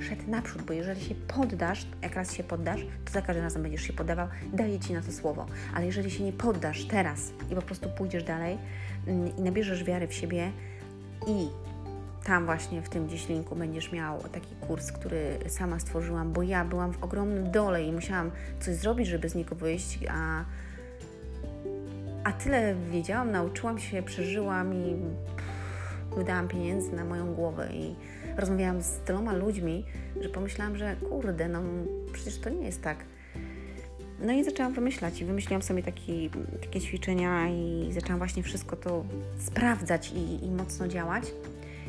szedł 0.00 0.30
naprzód, 0.30 0.62
bo 0.62 0.72
jeżeli 0.72 1.00
się 1.00 1.14
poddasz, 1.14 1.86
jak 2.02 2.14
raz 2.14 2.34
się 2.34 2.44
poddasz, 2.44 2.80
to 3.04 3.12
za 3.12 3.22
każdym 3.22 3.44
razem 3.44 3.62
będziesz 3.62 3.82
się 3.82 3.92
poddawał, 3.92 4.28
daję 4.52 4.80
Ci 4.80 4.92
na 4.92 5.02
to 5.02 5.12
słowo. 5.12 5.46
Ale 5.74 5.86
jeżeli 5.86 6.10
się 6.10 6.24
nie 6.24 6.32
poddasz 6.32 6.84
teraz 6.84 7.32
i 7.50 7.54
po 7.54 7.62
prostu 7.62 7.88
pójdziesz 7.88 8.24
dalej 8.24 8.58
mm, 9.06 9.36
i 9.36 9.40
nabierzesz 9.42 9.84
wiary 9.84 10.08
w 10.08 10.14
siebie 10.14 10.50
i 11.26 11.48
tam 12.24 12.44
właśnie 12.44 12.82
w 12.82 12.88
tym 12.88 13.06
gdzieś 13.06 13.28
linku 13.28 13.56
będziesz 13.56 13.92
miał 13.92 14.18
taki 14.18 14.54
kurs, 14.60 14.92
który 14.92 15.38
sama 15.48 15.80
stworzyłam, 15.80 16.32
bo 16.32 16.42
ja 16.42 16.64
byłam 16.64 16.92
w 16.92 17.02
ogromnym 17.02 17.50
dole 17.50 17.84
i 17.84 17.92
musiałam 17.92 18.30
coś 18.60 18.74
zrobić, 18.74 19.08
żeby 19.08 19.28
z 19.28 19.34
niego 19.34 19.54
wyjść, 19.54 19.98
a, 20.10 20.44
a 22.24 22.32
tyle 22.32 22.74
wiedziałam, 22.74 23.30
nauczyłam 23.30 23.78
się, 23.78 24.02
przeżyłam 24.02 24.74
i 24.74 24.96
pff, 25.36 26.16
wydałam 26.16 26.48
pieniędzy 26.48 26.92
na 26.92 27.04
moją 27.04 27.34
głowę 27.34 27.68
i 27.72 27.94
rozmawiałam 28.36 28.82
z 28.82 28.90
tyloma 28.90 29.32
ludźmi, 29.32 29.84
że 30.20 30.28
pomyślałam, 30.28 30.76
że 30.76 30.96
kurde, 30.96 31.48
no 31.48 31.60
przecież 32.12 32.38
to 32.38 32.50
nie 32.50 32.66
jest 32.66 32.82
tak. 32.82 32.96
No 34.20 34.32
i 34.32 34.44
zaczęłam 34.44 34.72
wymyślać 34.72 35.20
i 35.20 35.24
wymyśliłam 35.24 35.62
sobie 35.62 35.82
taki, 35.82 36.30
takie 36.60 36.80
ćwiczenia 36.80 37.48
i 37.48 37.88
zaczęłam 37.92 38.18
właśnie 38.18 38.42
wszystko 38.42 38.76
to 38.76 39.04
sprawdzać 39.38 40.12
i, 40.12 40.44
i 40.44 40.50
mocno 40.50 40.88
działać 40.88 41.24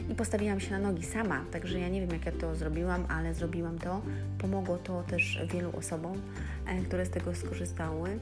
i 0.10 0.16
postawiłam 0.16 0.60
się 0.60 0.72
na 0.72 0.80
nogi 0.80 1.04
sama. 1.04 1.46
Także 1.52 1.80
ja 1.80 1.90
nie 1.90 2.02
wiem, 2.02 2.10
jak 2.10 2.26
ja 2.26 2.32
to 2.32 2.56
zrobiłam, 2.56 3.06
ale 3.10 3.34
zrobiłam 3.34 3.80
to. 3.80 4.02
Pomogło 4.38 4.78
to 4.78 5.04
też 5.04 5.40
wielu 5.54 5.78
osobom, 5.78 6.22
e, 6.68 6.82
które 6.82 7.06
z 7.06 7.10
tego 7.10 7.36
skorzystały 7.36 8.20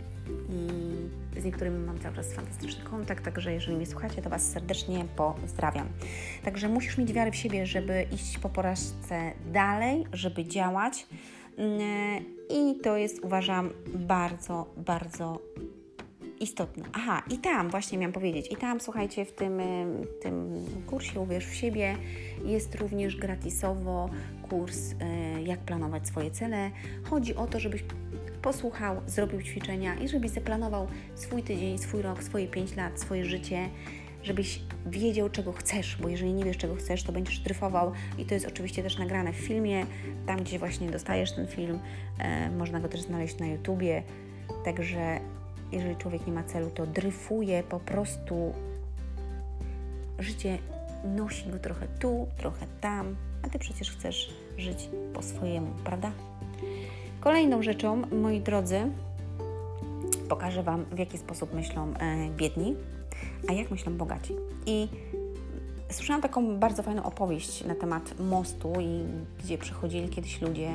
i 0.50 1.42
z 1.42 1.46
niektórymi 1.46 1.86
mam 1.86 2.00
cały 2.00 2.16
czas 2.16 2.34
fantastyczny 2.34 2.84
kontakt. 2.84 3.26
Także 3.26 3.54
jeżeli 3.54 3.76
mnie 3.76 3.86
słuchacie, 3.86 4.22
to 4.22 4.30
Was 4.30 4.52
serdecznie 4.52 5.06
pozdrawiam. 5.16 5.88
Także 6.44 6.70
musisz 6.70 6.98
mieć 6.98 7.14
wiarę 7.14 7.32
w 7.32 7.36
siebie, 7.36 7.66
żeby 7.66 8.06
iść 8.12 8.38
po 8.38 8.50
porażce 8.50 9.32
dalej, 9.54 10.06
żeby 10.14 10.46
działać. 10.46 11.08
Mm, 11.58 12.24
I 12.50 12.80
to 12.84 12.98
jest, 12.98 13.20
uważam, 13.24 13.70
bardzo, 13.96 14.74
bardzo 14.78 15.42
istotne. 16.42 16.84
Aha, 16.94 17.24
i 17.30 17.38
tam 17.38 17.70
właśnie 17.70 17.98
miałam 17.98 18.14
powiedzieć, 18.14 18.52
i 18.52 18.56
tam 18.56 18.82
słuchajcie, 18.82 19.26
w 19.26 19.32
tym, 19.32 19.62
tym 20.22 20.66
kursie 20.88 21.20
Uwierz 21.20 21.46
w 21.46 21.56
siebie 21.56 21.96
jest 22.46 22.76
również 22.76 23.16
gratisowo 23.16 24.10
kurs 24.50 24.94
e, 25.00 25.42
jak 25.42 25.60
planować 25.60 26.08
swoje 26.08 26.32
cele. 26.32 26.72
Chodzi 27.04 27.36
o 27.36 27.48
to, 27.48 27.60
żebyś 27.60 27.84
posłuchał, 28.42 29.02
zrobił 29.08 29.42
ćwiczenia 29.42 29.96
i 29.96 30.08
żebyś 30.08 30.32
zaplanował 30.32 30.88
swój 31.16 31.44
tydzień, 31.44 31.78
swój 31.78 32.02
rok, 32.02 32.24
swoje 32.24 32.48
5 32.48 32.76
lat, 32.76 33.00
swoje 33.00 33.26
życie 33.26 33.70
żebyś 34.24 34.62
wiedział, 34.86 35.30
czego 35.30 35.52
chcesz, 35.52 35.98
bo 36.02 36.10
jeżeli 36.10 36.34
nie 36.34 36.46
wiesz, 36.46 36.58
czego 36.58 36.76
chcesz, 36.76 37.04
to 37.04 37.12
będziesz 37.12 37.40
dryfował. 37.40 37.92
I 38.18 38.26
to 38.26 38.34
jest 38.34 38.48
oczywiście 38.48 38.84
też 38.84 38.98
nagrane 38.98 39.34
w 39.34 39.36
filmie, 39.36 39.86
tam 40.26 40.38
gdzie 40.38 40.60
właśnie 40.60 40.92
dostajesz 40.92 41.32
ten 41.32 41.48
film, 41.48 41.80
e, 42.20 42.50
można 42.50 42.80
go 42.80 42.88
też 42.88 43.02
znaleźć 43.02 43.40
na 43.40 43.48
YouTubie, 43.48 44.04
także 44.66 45.20
jeżeli 45.72 45.96
człowiek 45.96 46.28
nie 46.28 46.34
ma 46.34 46.44
celu, 46.44 46.70
to 46.70 46.88
dryfuje 46.88 47.64
po 47.64 47.80
prostu 47.80 48.54
życie 50.20 50.58
nosi 51.04 51.50
go 51.50 51.60
trochę 51.60 51.88
tu, 52.00 52.28
trochę 52.38 52.66
tam, 52.82 53.16
a 53.44 53.50
Ty 53.50 53.60
przecież 53.60 53.92
chcesz 53.92 54.34
żyć 54.58 54.90
po 55.14 55.22
swojemu, 55.22 55.68
prawda? 55.84 56.12
Kolejną 57.20 57.64
rzeczą, 57.64 58.02
moi 58.12 58.40
drodzy, 58.40 58.80
pokażę 60.30 60.64
Wam, 60.64 60.86
w 60.92 61.00
jaki 61.00 61.18
sposób 61.18 61.54
myślą 61.54 61.94
e, 61.94 62.30
biedni, 62.30 62.76
a 63.50 63.54
jak 63.54 63.72
myślą 63.72 63.98
bogaci. 63.98 64.36
I 64.66 64.88
słyszałam 65.90 66.22
taką 66.22 66.58
bardzo 66.58 66.84
fajną 66.84 67.04
opowieść 67.04 67.64
na 67.64 67.76
temat 67.76 68.20
mostu, 68.20 68.74
i 68.82 69.04
gdzie 69.44 69.58
przechodzili 69.58 70.10
kiedyś 70.10 70.42
ludzie 70.42 70.70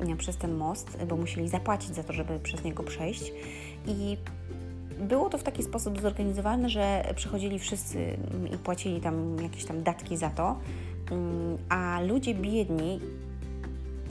e, 0.00 0.16
przez 0.16 0.36
ten 0.36 0.54
most, 0.54 1.04
bo 1.04 1.16
musieli 1.16 1.48
zapłacić 1.48 1.94
za 1.94 2.02
to, 2.02 2.12
żeby 2.12 2.40
przez 2.40 2.64
niego 2.64 2.82
przejść. 2.82 3.32
I 3.86 4.16
było 5.00 5.30
to 5.30 5.38
w 5.38 5.42
taki 5.42 5.62
sposób 5.62 6.00
zorganizowane, 6.00 6.68
że 6.68 7.12
przychodzili 7.16 7.58
wszyscy 7.58 8.16
i 8.54 8.58
płacili 8.58 9.00
tam 9.00 9.36
jakieś 9.42 9.64
tam 9.64 9.82
datki 9.82 10.16
za 10.16 10.30
to, 10.30 10.58
mm, 11.10 11.58
a 11.68 12.00
ludzie 12.00 12.34
biedni 12.34 13.00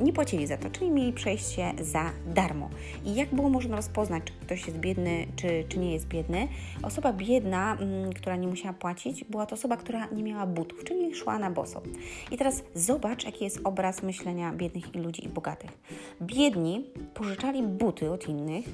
nie 0.02 0.14
płacili 0.14 0.48
za 0.48 0.58
to, 0.58 0.70
czyli 0.70 0.92
mieli 0.92 1.14
przejście 1.14 1.74
za 1.82 2.12
darmo. 2.28 2.70
I 3.06 3.16
jak 3.16 3.36
było 3.36 3.50
można 3.50 3.76
rozpoznać, 3.76 4.24
czy 4.24 4.34
ktoś 4.34 4.68
jest 4.68 4.80
biedny, 4.80 5.28
czy, 5.36 5.64
czy 5.70 5.80
nie 5.80 5.94
jest 5.94 6.08
biedny? 6.08 6.48
Osoba 6.84 7.14
biedna, 7.14 7.78
mm, 7.80 8.14
która 8.14 8.36
nie 8.36 8.48
musiała 8.48 8.74
płacić, 8.74 9.24
była 9.24 9.46
to 9.46 9.56
osoba, 9.56 9.78
która 9.78 10.08
nie 10.08 10.24
miała 10.24 10.48
butów, 10.48 10.84
czyli 10.84 11.16
szła 11.16 11.40
na 11.40 11.52
boso. 11.52 11.82
I 12.32 12.38
teraz 12.38 12.64
zobacz, 12.76 13.26
jaki 13.26 13.44
jest 13.44 13.60
obraz 13.64 14.04
myślenia 14.04 14.54
biednych 14.54 14.96
i 14.96 15.00
ludzi 15.00 15.26
i 15.26 15.30
bogatych. 15.30 15.72
Biedni 16.22 16.86
pożyczali 17.14 17.64
buty 17.64 18.12
od 18.12 18.30
innych 18.30 18.66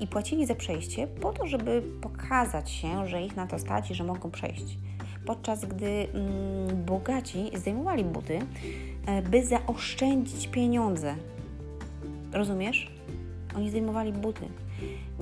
i 0.00 0.06
płacili 0.06 0.46
za 0.46 0.54
przejście 0.54 1.06
po 1.06 1.32
to, 1.32 1.46
żeby 1.46 1.82
pokazać 2.00 2.70
się, 2.70 3.06
że 3.06 3.22
ich 3.22 3.36
na 3.36 3.46
to 3.46 3.58
stać 3.58 3.90
i 3.90 3.94
że 3.94 4.04
mogą 4.04 4.30
przejść. 4.30 4.78
Podczas 5.26 5.64
gdy 5.64 5.86
mm, 5.86 6.84
bogaci 6.84 7.50
zdejmowali 7.54 8.04
buty, 8.04 8.38
by 9.30 9.46
zaoszczędzić 9.46 10.48
pieniądze. 10.48 11.14
Rozumiesz? 12.32 12.90
Oni 13.56 13.70
zdejmowali 13.70 14.12
buty. 14.12 14.48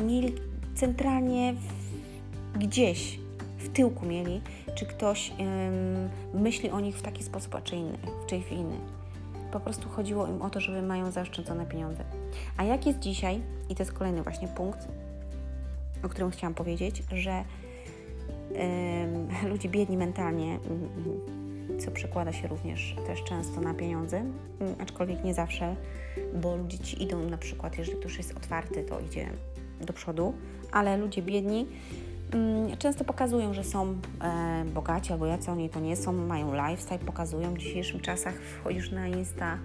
Mieli 0.03 0.35
centralnie 0.75 1.55
w, 1.55 2.59
gdzieś 2.59 3.19
w 3.59 3.69
tyłku 3.69 4.07
mieli, 4.07 4.41
czy 4.75 4.87
ktoś 4.87 5.31
ym, 5.31 6.43
myśli 6.43 6.71
o 6.71 6.81
nich 6.81 6.97
w 6.97 7.03
taki 7.03 7.23
sposób, 7.23 7.55
a 7.55 7.61
czy, 7.61 7.77
inny, 7.77 7.99
czy 8.27 8.37
inny. 8.37 8.77
Po 9.53 9.61
prostu 9.61 9.89
chodziło 9.89 10.27
im 10.27 10.43
o 10.43 10.51
to, 10.51 10.61
żeby 10.61 10.83
mają 10.83 11.11
zaoszczędzone 11.11 11.67
pieniądze. 11.67 12.05
A 12.57 12.65
jak 12.65 12.87
jest 12.87 12.99
dzisiaj, 12.99 13.41
i 13.69 13.75
to 13.75 13.83
jest 13.83 13.93
kolejny 13.93 14.23
właśnie 14.23 14.49
punkt, 14.49 14.89
o 16.03 16.09
którym 16.09 16.31
chciałam 16.31 16.55
powiedzieć, 16.55 17.03
że 17.13 17.45
ym, 18.51 19.29
ludzie 19.51 19.69
biedni 19.69 19.97
mentalnie, 19.97 20.59
co 21.81 21.91
przekłada 21.91 22.33
się 22.33 22.49
również 22.49 22.97
też 23.07 23.25
często 23.25 23.61
na 23.61 23.75
pieniądze, 23.75 24.17
mm, 24.17 24.75
aczkolwiek 24.79 25.25
nie 25.25 25.35
zawsze, 25.35 25.77
bo 26.35 26.57
ludzie 26.57 26.79
ci 26.79 27.03
idą 27.03 27.31
na 27.31 27.39
przykład, 27.39 27.79
jeżeli 27.79 27.99
to 27.99 28.05
już 28.05 28.19
jest 28.19 28.37
otwarty, 28.37 28.83
to 28.83 29.01
idzie 29.01 29.31
do 29.81 29.93
przodu, 29.93 30.35
ale 30.73 30.97
ludzie 30.97 31.23
biedni 31.23 31.67
mm, 32.33 32.77
często 32.77 33.05
pokazują, 33.05 33.55
że 33.55 33.65
są 33.65 33.97
e, 34.23 34.65
bogaci 34.75 35.13
albo 35.13 35.27
jacy 35.27 35.51
oni 35.51 35.71
to 35.71 35.81
nie 35.81 35.97
są, 35.97 36.13
mają 36.13 36.55
lifestyle, 36.55 36.99
pokazują 36.99 37.55
w 37.55 37.59
dzisiejszych 37.59 38.03
czasach, 38.03 38.35
wchodzisz 38.35 38.91
na 38.91 39.09
Insta, 39.09 39.59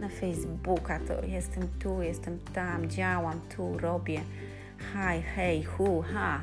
na 0.00 0.08
Facebooka, 0.08 1.00
to 1.08 1.26
jestem 1.26 1.68
tu, 1.78 2.02
jestem 2.02 2.38
tam, 2.54 2.90
działam 2.90 3.40
tu, 3.56 3.78
robię, 3.78 4.20
hi, 4.78 5.22
hej, 5.34 5.64
hu, 5.64 6.04
ha 6.14 6.40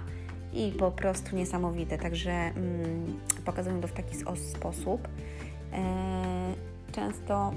i 0.54 0.72
po 0.72 0.92
prostu 0.92 1.36
niesamowite. 1.36 1.98
Także 1.98 2.32
mm, 2.32 3.20
pokazują 3.46 3.82
to 3.82 3.88
w 3.88 3.94
taki 3.94 4.16
sposób. 4.56 5.08
E, 5.74 6.54
często 6.92 7.54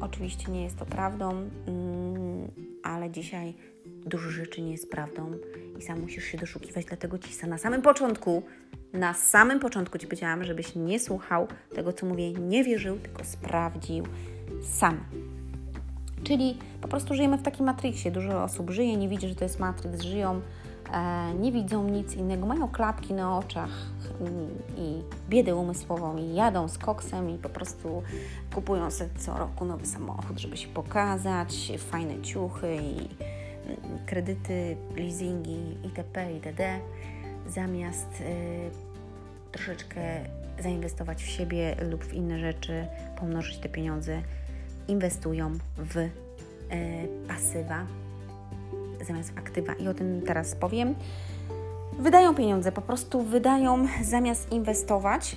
oczywiście 0.00 0.52
nie 0.52 0.64
jest 0.64 0.78
to 0.78 0.86
prawdą, 0.86 1.30
mm, 1.30 2.50
ale 2.82 3.10
dzisiaj 3.10 3.54
dużo 4.06 4.30
rzeczy 4.30 4.62
nie 4.62 4.72
jest 4.72 4.90
prawdą 4.90 5.32
i 5.78 5.82
sam 5.82 6.00
musisz 6.00 6.24
się 6.24 6.38
doszukiwać, 6.38 6.84
dlatego 6.84 7.18
ci 7.18 7.46
na 7.46 7.58
samym 7.58 7.82
początku, 7.82 8.42
na 8.92 9.14
samym 9.14 9.60
początku 9.60 9.98
ci 9.98 10.06
powiedziałam, 10.06 10.44
żebyś 10.44 10.74
nie 10.74 11.00
słuchał 11.00 11.48
tego, 11.74 11.92
co 11.92 12.06
mówię, 12.06 12.32
nie 12.32 12.64
wierzył, 12.64 12.98
tylko 12.98 13.24
sprawdził 13.24 14.04
sam. 14.62 15.00
Czyli 16.24 16.58
po 16.80 16.88
prostu 16.88 17.14
żyjemy 17.14 17.38
w 17.38 17.42
takim 17.42 17.66
matrixie. 17.66 18.10
Dużo 18.10 18.44
osób 18.44 18.70
żyje, 18.70 18.96
nie 18.96 19.08
widzi, 19.08 19.28
że 19.28 19.34
to 19.34 19.44
jest 19.44 19.60
matrix, 19.60 20.02
żyją 20.02 20.40
nie 21.40 21.52
widzą 21.52 21.84
nic 21.88 22.14
innego, 22.14 22.46
mają 22.46 22.68
klapki 22.68 23.14
na 23.14 23.38
oczach 23.38 23.70
i 24.76 25.02
biedę 25.28 25.56
umysłową 25.56 26.16
i 26.16 26.34
jadą 26.34 26.68
z 26.68 26.78
koksem 26.78 27.30
i 27.30 27.38
po 27.38 27.48
prostu 27.48 28.02
kupują 28.54 28.90
sobie 28.90 29.10
co 29.18 29.38
roku 29.38 29.64
nowy 29.64 29.86
samochód, 29.86 30.38
żeby 30.38 30.56
się 30.56 30.68
pokazać, 30.68 31.72
fajne 31.78 32.22
ciuchy 32.22 32.76
i 32.76 32.96
mm, 32.96 33.98
kredyty, 34.06 34.76
leasingi 34.96 35.76
itp. 35.84 36.32
itd. 36.34 36.80
zamiast 37.48 38.20
y, 38.20 38.70
troszeczkę 39.52 40.00
zainwestować 40.62 41.22
w 41.22 41.28
siebie 41.28 41.76
lub 41.90 42.04
w 42.04 42.14
inne 42.14 42.38
rzeczy, 42.38 42.86
pomnożyć 43.18 43.58
te 43.58 43.68
pieniądze, 43.68 44.22
inwestują 44.88 45.58
w 45.78 45.96
y, 45.96 46.10
pasywa, 47.28 47.86
zamiast 49.04 49.32
aktywa 49.38 49.74
i 49.74 49.88
o 49.88 49.94
tym 49.94 50.22
teraz 50.26 50.54
powiem. 50.54 50.94
Wydają 51.98 52.34
pieniądze, 52.34 52.72
po 52.72 52.80
prostu 52.80 53.22
wydają 53.22 53.86
zamiast 54.02 54.52
inwestować, 54.52 55.36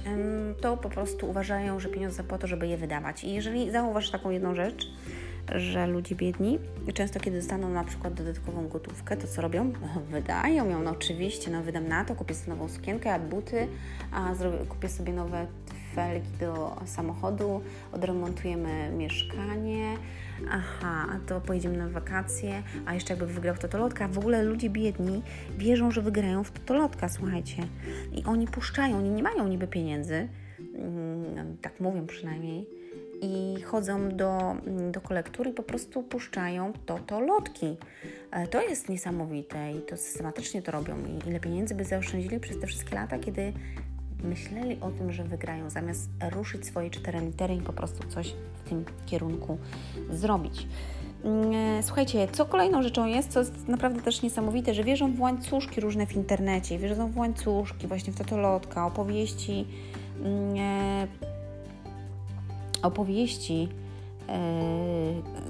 to 0.62 0.78
po 0.78 0.90
prostu 0.90 1.30
uważają, 1.30 1.80
że 1.80 1.90
pieniądze 1.90 2.24
po 2.24 2.38
to, 2.38 2.48
żeby 2.48 2.68
je 2.68 2.78
wydawać. 2.78 3.24
I 3.24 3.34
jeżeli 3.34 3.72
zauważysz 3.72 4.12
taką 4.12 4.30
jedną 4.30 4.56
rzecz, 4.56 4.88
że 5.56 5.88
ludzie 5.88 6.16
biedni 6.16 6.60
często 6.94 7.20
kiedy 7.20 7.38
dostaną 7.38 7.70
na 7.70 7.84
przykład 7.84 8.14
dodatkową 8.14 8.68
gotówkę, 8.68 9.18
to 9.18 9.28
co 9.28 9.42
robią? 9.42 9.74
Wydają 10.12 10.70
ją, 10.70 10.84
no 10.84 10.92
oczywiście, 10.92 11.52
no 11.52 11.64
wydam 11.64 11.88
na 11.88 12.06
to, 12.06 12.16
kupię 12.16 12.36
sobie 12.36 12.50
nową 12.50 12.70
sukienkę, 12.70 13.14
a 13.14 13.20
buty, 13.20 13.68
a 14.12 14.36
zrobię, 14.36 14.58
kupię 14.58 14.90
sobie 14.90 15.14
nowe 15.14 15.48
felgi 15.96 16.30
do 16.40 16.76
samochodu, 16.86 17.62
odremontujemy 17.92 18.92
mieszkanie, 18.92 19.98
aha, 20.52 21.08
a 21.12 21.20
to 21.28 21.42
pojedziemy 21.42 21.78
na 21.78 21.90
wakacje, 21.90 22.64
a 22.86 22.94
jeszcze 22.94 23.14
jakby 23.14 23.28
wygrał 23.28 23.56
w 23.56 23.60
totolotka. 23.60 24.08
W 24.08 24.18
ogóle 24.18 24.44
ludzie 24.44 24.70
biedni 24.70 25.22
wierzą, 25.58 25.92
że 25.92 26.02
wygrają 26.02 26.44
w 26.44 26.52
totolotka, 26.52 27.10
słuchajcie. 27.10 27.64
I 28.14 28.24
oni 28.24 28.48
puszczają, 28.48 28.98
oni 28.98 29.10
nie 29.10 29.24
mają 29.24 29.48
niby 29.48 29.68
pieniędzy, 29.68 30.28
mm, 30.76 31.58
tak 31.62 31.80
mówią 31.80 32.08
przynajmniej, 32.08 32.78
i 33.22 33.62
chodzą 33.62 34.10
do, 34.10 34.56
do 34.92 35.02
kolektury 35.02 35.50
i 35.50 35.54
po 35.54 35.64
prostu 35.64 36.04
puszczają 36.04 36.74
to, 36.86 37.00
to 37.00 37.20
lotki. 37.20 37.78
E, 38.32 38.48
to 38.48 38.62
jest 38.62 38.90
niesamowite 38.90 39.72
i 39.72 39.82
to 39.82 39.98
systematycznie 39.98 40.62
to 40.62 40.72
robią. 40.72 40.98
I 41.06 41.30
ile 41.30 41.40
pieniędzy 41.40 41.76
by 41.76 41.86
zaoszczędzili 41.86 42.40
przez 42.40 42.60
te 42.60 42.68
wszystkie 42.68 42.96
lata, 42.96 43.20
kiedy 43.20 43.54
myśleli 44.24 44.78
o 44.82 44.92
tym, 44.92 45.12
że 45.12 45.24
wygrają, 45.24 45.70
zamiast 45.70 46.10
ruszyć 46.32 46.66
swoje 46.66 46.90
cztery 46.90 47.20
litery 47.20 47.56
i 47.56 47.62
po 47.62 47.74
prostu 47.74 48.08
coś 48.08 48.34
w 48.54 48.70
tym 48.70 48.86
kierunku 49.06 49.58
zrobić. 50.10 50.68
Mm, 51.24 51.54
e, 51.80 51.84
słuchajcie, 51.84 52.28
co 52.32 52.46
kolejną 52.46 52.84
rzeczą 52.84 53.06
jest, 53.06 53.32
co 53.32 53.40
jest 53.40 53.68
naprawdę 53.68 54.02
też 54.02 54.22
niesamowite, 54.22 54.74
że 54.74 54.84
wierzą 54.84 55.14
w 55.14 55.20
łańcuszki 55.20 55.82
różne 55.82 56.06
w 56.06 56.16
internecie, 56.16 56.78
wierzą 56.78 57.12
w 57.12 57.18
łańcuszki, 57.18 57.88
właśnie 57.88 58.14
w 58.14 58.18
totolotka, 58.18 58.86
opowieści, 58.86 59.66
mm, 60.24 60.56
e, 60.58 61.08
opowieści, 62.84 63.70
e, 64.30 64.38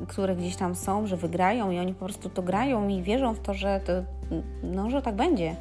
które 0.07 0.35
gdzieś 0.35 0.55
tam 0.55 0.75
są, 0.75 1.07
że 1.07 1.17
wygrają 1.17 1.71
i 1.71 1.79
oni 1.79 1.93
po 1.93 2.05
prostu 2.05 2.29
to 2.29 2.41
grają 2.41 2.87
i 2.87 3.01
wierzą 3.01 3.33
w 3.33 3.39
to, 3.39 3.53
że 3.53 3.81
to, 3.85 3.93
no, 4.63 4.89
że 4.89 5.01
tak 5.01 5.15
będzie 5.15 5.55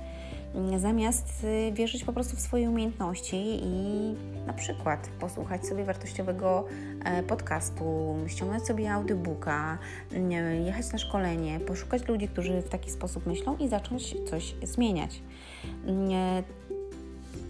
zamiast 0.76 1.44
y, 1.44 1.72
wierzyć 1.72 2.04
po 2.04 2.12
prostu 2.12 2.36
w 2.36 2.40
swoje 2.40 2.70
umiejętności 2.70 3.36
i 3.62 4.14
na 4.46 4.52
przykład 4.52 5.08
posłuchać 5.20 5.66
sobie 5.66 5.84
wartościowego 5.84 6.64
e, 7.04 7.22
podcastu, 7.22 8.16
ściągnąć 8.26 8.66
sobie 8.66 8.92
audiobooka, 8.92 9.78
jechać 10.64 10.92
na 10.92 10.98
szkolenie, 10.98 11.60
poszukać 11.60 12.08
ludzi, 12.08 12.28
którzy 12.28 12.62
w 12.62 12.68
taki 12.68 12.90
sposób 12.90 13.26
myślą 13.26 13.56
i 13.56 13.68
zacząć 13.68 14.14
coś 14.30 14.54
zmieniać. 14.62 15.22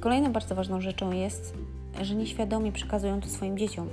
Kolejną 0.00 0.32
bardzo 0.32 0.54
ważną 0.54 0.80
rzeczą 0.80 1.12
jest, 1.12 1.54
że 2.02 2.14
nieświadomie 2.14 2.72
przekazują 2.72 3.20
to 3.20 3.28
swoim 3.28 3.58
dzieciom. 3.58 3.88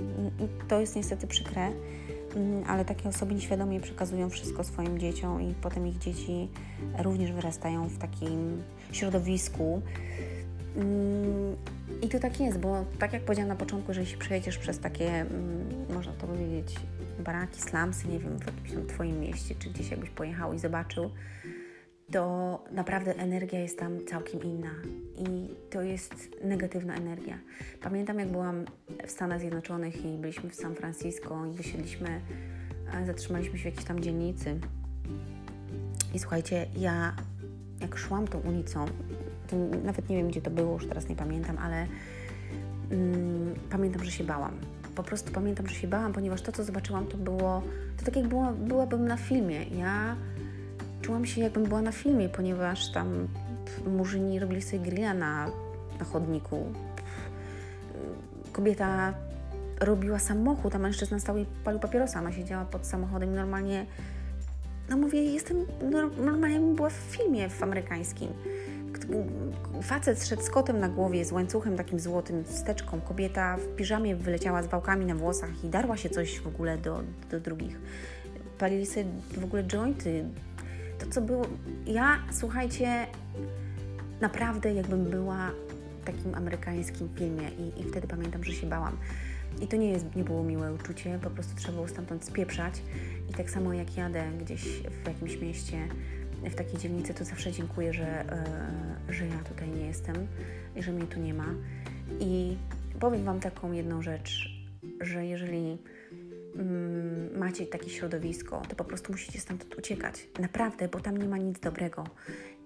To 0.68 0.80
jest 0.80 0.96
niestety 0.96 1.26
przykre, 1.26 1.72
ale 2.66 2.84
takie 2.84 3.08
osoby 3.08 3.34
nieświadomie 3.34 3.80
przekazują 3.80 4.30
wszystko 4.30 4.64
swoim 4.64 4.98
dzieciom 4.98 5.42
i 5.42 5.54
potem 5.54 5.86
ich 5.86 5.98
dzieci 5.98 6.48
również 6.98 7.32
wyrastają 7.32 7.88
w 7.88 7.98
takim 7.98 8.62
środowisku, 8.92 9.82
Mm, 10.76 11.56
I 12.02 12.08
to 12.08 12.18
tak 12.18 12.40
jest, 12.40 12.58
bo 12.58 12.84
tak 12.98 13.12
jak 13.12 13.22
powiedziałam 13.22 13.48
na 13.48 13.56
początku, 13.56 13.90
jeżeli 13.90 14.06
się 14.06 14.16
przejedziesz 14.16 14.58
przez 14.58 14.78
takie, 14.78 15.10
mm, 15.10 15.94
można 15.94 16.12
to 16.12 16.26
powiedzieć, 16.26 16.74
baraki, 17.18 17.60
slumsy, 17.60 18.08
nie 18.08 18.18
wiem, 18.18 18.38
w 18.38 18.46
jakimś 18.46 18.88
Twoim 18.88 19.20
mieście, 19.20 19.54
czy 19.58 19.70
gdzieś 19.70 19.90
jakbyś 19.90 20.10
pojechał 20.10 20.52
i 20.52 20.58
zobaczył, 20.58 21.10
to 22.14 22.64
naprawdę 22.70 23.16
energia 23.16 23.60
jest 23.60 23.78
tam 23.78 24.06
całkiem 24.06 24.42
inna 24.42 24.70
i 25.18 25.48
to 25.70 25.82
jest 25.82 26.14
negatywna 26.44 26.94
energia. 26.94 27.38
Pamiętam, 27.82 28.18
jak 28.18 28.28
byłam 28.28 28.64
w 29.06 29.10
Stanach 29.10 29.40
Zjednoczonych 29.40 30.04
i 30.04 30.18
byliśmy 30.18 30.50
w 30.50 30.54
San 30.54 30.74
Francisco 30.74 31.46
i 31.46 31.56
wysiedliśmy, 31.56 32.20
e, 32.94 33.06
zatrzymaliśmy 33.06 33.58
się 33.58 33.62
w 33.62 33.66
jakiejś 33.66 33.84
tam 33.84 34.00
dzielnicy. 34.00 34.60
I 36.14 36.18
słuchajcie, 36.18 36.66
ja 36.76 37.16
jak 37.80 37.98
szłam 37.98 38.28
tą 38.28 38.40
ulicą, 38.40 38.84
nawet 39.84 40.08
nie 40.08 40.16
wiem, 40.16 40.28
gdzie 40.28 40.42
to 40.42 40.50
było, 40.50 40.72
już 40.72 40.88
teraz 40.88 41.08
nie 41.08 41.16
pamiętam, 41.16 41.58
ale 41.58 41.86
mm, 42.90 43.54
pamiętam, 43.70 44.04
że 44.04 44.10
się 44.10 44.24
bałam. 44.24 44.58
Po 44.94 45.02
prostu 45.02 45.32
pamiętam, 45.32 45.66
że 45.66 45.74
się 45.74 45.88
bałam, 45.88 46.12
ponieważ 46.12 46.42
to, 46.42 46.52
co 46.52 46.64
zobaczyłam, 46.64 47.06
to 47.06 47.16
było, 47.16 47.62
to 47.96 48.04
tak 48.04 48.16
jak 48.16 48.28
było, 48.28 48.52
byłabym 48.52 49.08
na 49.08 49.16
filmie. 49.16 49.64
Ja 49.64 50.16
czułam 51.04 51.26
się, 51.26 51.40
jakbym 51.40 51.64
była 51.64 51.82
na 51.82 51.92
filmie, 51.92 52.28
ponieważ 52.28 52.92
tam 52.92 53.28
murzyni 53.86 54.38
robili 54.38 54.62
sobie 54.62 54.78
grilla 54.78 55.14
na, 55.14 55.50
na 55.98 56.04
chodniku. 56.04 56.72
Kobieta 58.52 59.14
robiła 59.80 60.18
samochód, 60.18 60.74
a 60.74 60.78
mężczyzna 60.78 61.18
stał 61.18 61.36
i 61.36 61.46
palił 61.64 61.80
papierosa. 61.80 62.18
Ona 62.18 62.32
siedziała 62.32 62.64
pod 62.64 62.86
samochodem 62.86 63.32
i 63.32 63.34
normalnie, 63.36 63.86
no 64.90 64.96
mówię, 64.96 65.24
jestem, 65.24 65.66
normalnie 66.24 66.60
była 66.60 66.90
w 66.90 66.92
filmie 66.92 67.48
w 67.48 67.62
amerykańskim. 67.62 68.28
Facet 69.82 70.24
szedł 70.24 70.42
z 70.42 70.50
kotem 70.50 70.80
na 70.80 70.88
głowie, 70.88 71.24
z 71.24 71.32
łańcuchem 71.32 71.76
takim 71.76 72.00
złotym, 72.00 72.44
wsteczką. 72.44 73.00
Kobieta 73.00 73.56
w 73.56 73.76
piżamie 73.76 74.16
wyleciała 74.16 74.62
z 74.62 74.66
wałkami 74.66 75.06
na 75.06 75.14
włosach 75.14 75.64
i 75.64 75.68
darła 75.68 75.96
się 75.96 76.10
coś 76.10 76.40
w 76.40 76.46
ogóle 76.46 76.78
do, 76.78 77.00
do 77.30 77.40
drugich. 77.40 77.80
Palili 78.58 78.86
sobie 78.86 79.04
w 79.36 79.44
ogóle 79.44 79.64
jointy, 79.64 80.24
to, 81.04 81.10
co 81.10 81.20
było. 81.20 81.46
Ja, 81.86 82.18
słuchajcie, 82.32 83.06
naprawdę 84.20 84.74
jakbym 84.74 85.04
była 85.04 85.50
w 86.02 86.04
takim 86.06 86.34
amerykańskim 86.34 87.08
filmie 87.14 87.48
i, 87.48 87.80
i 87.80 87.84
wtedy 87.84 88.08
pamiętam, 88.08 88.44
że 88.44 88.52
się 88.52 88.66
bałam. 88.66 88.96
I 89.60 89.66
to 89.66 89.76
nie, 89.76 89.90
jest, 89.90 90.16
nie 90.16 90.24
było 90.24 90.42
miłe 90.42 90.74
uczucie, 90.74 91.18
po 91.22 91.30
prostu 91.30 91.56
trzeba 91.56 91.72
było 91.72 91.88
stamtąd 91.88 92.24
spieprzać. 92.24 92.82
I 93.30 93.34
tak 93.34 93.50
samo 93.50 93.72
jak 93.72 93.96
jadę 93.96 94.24
gdzieś 94.40 94.62
w 95.04 95.06
jakimś 95.06 95.36
mieście, 95.36 95.88
w 96.50 96.54
takiej 96.54 96.78
dzielnicy, 96.78 97.14
to 97.14 97.24
zawsze 97.24 97.52
dziękuję, 97.52 97.92
że, 97.92 98.24
yy, 99.08 99.14
że 99.14 99.26
ja 99.26 99.38
tutaj 99.38 99.68
nie 99.68 99.86
jestem 99.86 100.16
i 100.76 100.82
że 100.82 100.92
mnie 100.92 101.06
tu 101.06 101.20
nie 101.20 101.34
ma. 101.34 101.54
I 102.20 102.56
powiem 103.00 103.24
Wam 103.24 103.40
taką 103.40 103.72
jedną 103.72 104.02
rzecz, 104.02 104.48
że 105.00 105.26
jeżeli 105.26 105.78
Mm, 106.56 107.38
macie 107.38 107.66
takie 107.66 107.90
środowisko, 107.90 108.62
to 108.68 108.76
po 108.76 108.84
prostu 108.84 109.12
musicie 109.12 109.40
stamtąd 109.40 109.78
uciekać. 109.78 110.28
Naprawdę, 110.40 110.88
bo 110.88 111.00
tam 111.00 111.16
nie 111.16 111.28
ma 111.28 111.38
nic 111.38 111.60
dobrego. 111.60 112.04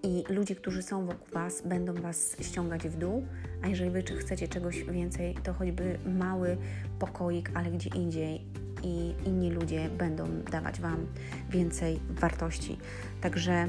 I 0.03 0.23
ludzie, 0.29 0.55
którzy 0.55 0.83
są 0.83 1.05
wokół 1.05 1.27
Was, 1.33 1.61
będą 1.61 1.93
Was 1.93 2.35
ściągać 2.41 2.87
w 2.87 2.97
dół, 2.97 3.25
a 3.63 3.67
jeżeli 3.67 3.89
Wy 3.91 4.03
chcecie 4.03 4.47
czegoś 4.47 4.83
więcej, 4.83 5.35
to 5.43 5.53
choćby 5.53 5.99
mały 6.05 6.57
pokoik, 6.99 7.51
ale 7.53 7.71
gdzie 7.71 7.89
indziej 7.89 8.41
i 8.83 9.13
inni 9.25 9.51
ludzie 9.51 9.89
będą 9.89 10.27
dawać 10.51 10.81
Wam 10.81 11.05
więcej 11.49 11.99
wartości. 12.09 12.77
Także 13.21 13.67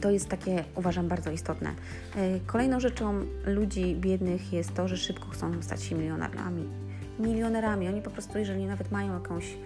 to 0.00 0.10
jest 0.10 0.28
takie, 0.28 0.64
uważam, 0.74 1.08
bardzo 1.08 1.30
istotne. 1.30 1.74
E, 2.16 2.40
kolejną 2.46 2.80
rzeczą 2.80 3.26
ludzi 3.46 3.96
biednych 3.96 4.52
jest 4.52 4.74
to, 4.74 4.88
że 4.88 4.96
szybko 4.96 5.28
chcą 5.28 5.62
stać 5.62 5.82
się 5.82 5.94
milionarami 5.94 6.83
milionerami. 7.18 7.88
Oni 7.88 8.02
po 8.02 8.10
prostu, 8.10 8.38
jeżeli 8.38 8.66
nawet 8.66 8.90
mają 8.90 9.14
jakąś 9.14 9.56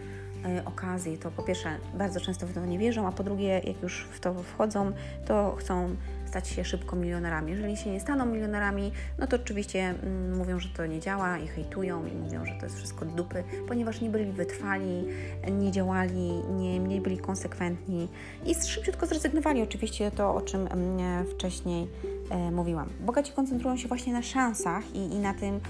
e, 0.45 0.65
okazję, 0.65 1.19
to 1.19 1.31
po 1.31 1.43
pierwsze 1.43 1.69
bardzo 1.95 2.21
często 2.21 2.47
w 2.47 2.53
to 2.53 2.67
nie 2.67 2.79
wierzą, 2.79 3.07
a 3.07 3.13
po 3.13 3.25
drugie, 3.25 3.61
jak 3.65 3.83
już 3.83 4.09
w 4.13 4.21
to 4.21 4.35
wchodzą, 4.35 4.93
to 5.27 5.57
chcą 5.59 5.97
stać 6.29 6.49
się 6.49 6.65
szybko 6.65 6.97
milionerami. 6.97 7.53
Jeżeli 7.53 7.77
się 7.77 7.91
nie 7.91 8.01
staną 8.01 8.27
milionerami, 8.27 8.93
no 9.19 9.27
to 9.27 9.37
oczywiście 9.37 9.81
mm, 9.81 10.37
mówią, 10.37 10.61
że 10.61 10.69
to 10.69 10.87
nie 10.87 11.01
działa 11.01 11.39
i 11.39 11.47
hejtują 11.47 12.07
i 12.07 12.15
mówią, 12.15 12.47
że 12.47 12.53
to 12.55 12.67
jest 12.67 12.77
wszystko 12.77 13.05
dupy, 13.05 13.45
ponieważ 13.69 14.01
nie 14.01 14.11
byli 14.11 14.33
wytrwali, 14.33 15.05
nie 15.51 15.73
działali, 15.73 16.31
nie, 16.51 16.79
nie 16.79 17.01
byli 17.01 17.19
konsekwentni 17.19 18.09
i 18.47 18.55
szybciutko 18.55 19.07
zrezygnowali. 19.07 19.63
Oczywiście 19.63 20.11
to, 20.11 20.35
o 20.35 20.41
czym 20.41 20.67
mm, 20.67 21.27
wcześniej 21.27 21.89
e, 22.31 22.51
mówiłam. 22.51 22.89
Bogaci 23.01 23.33
koncentrują 23.33 23.77
się 23.77 23.89
właśnie 23.89 24.13
na 24.13 24.23
szansach 24.23 24.95
i, 24.95 24.99
i 24.99 25.19
na 25.19 25.35
tym, 25.35 25.61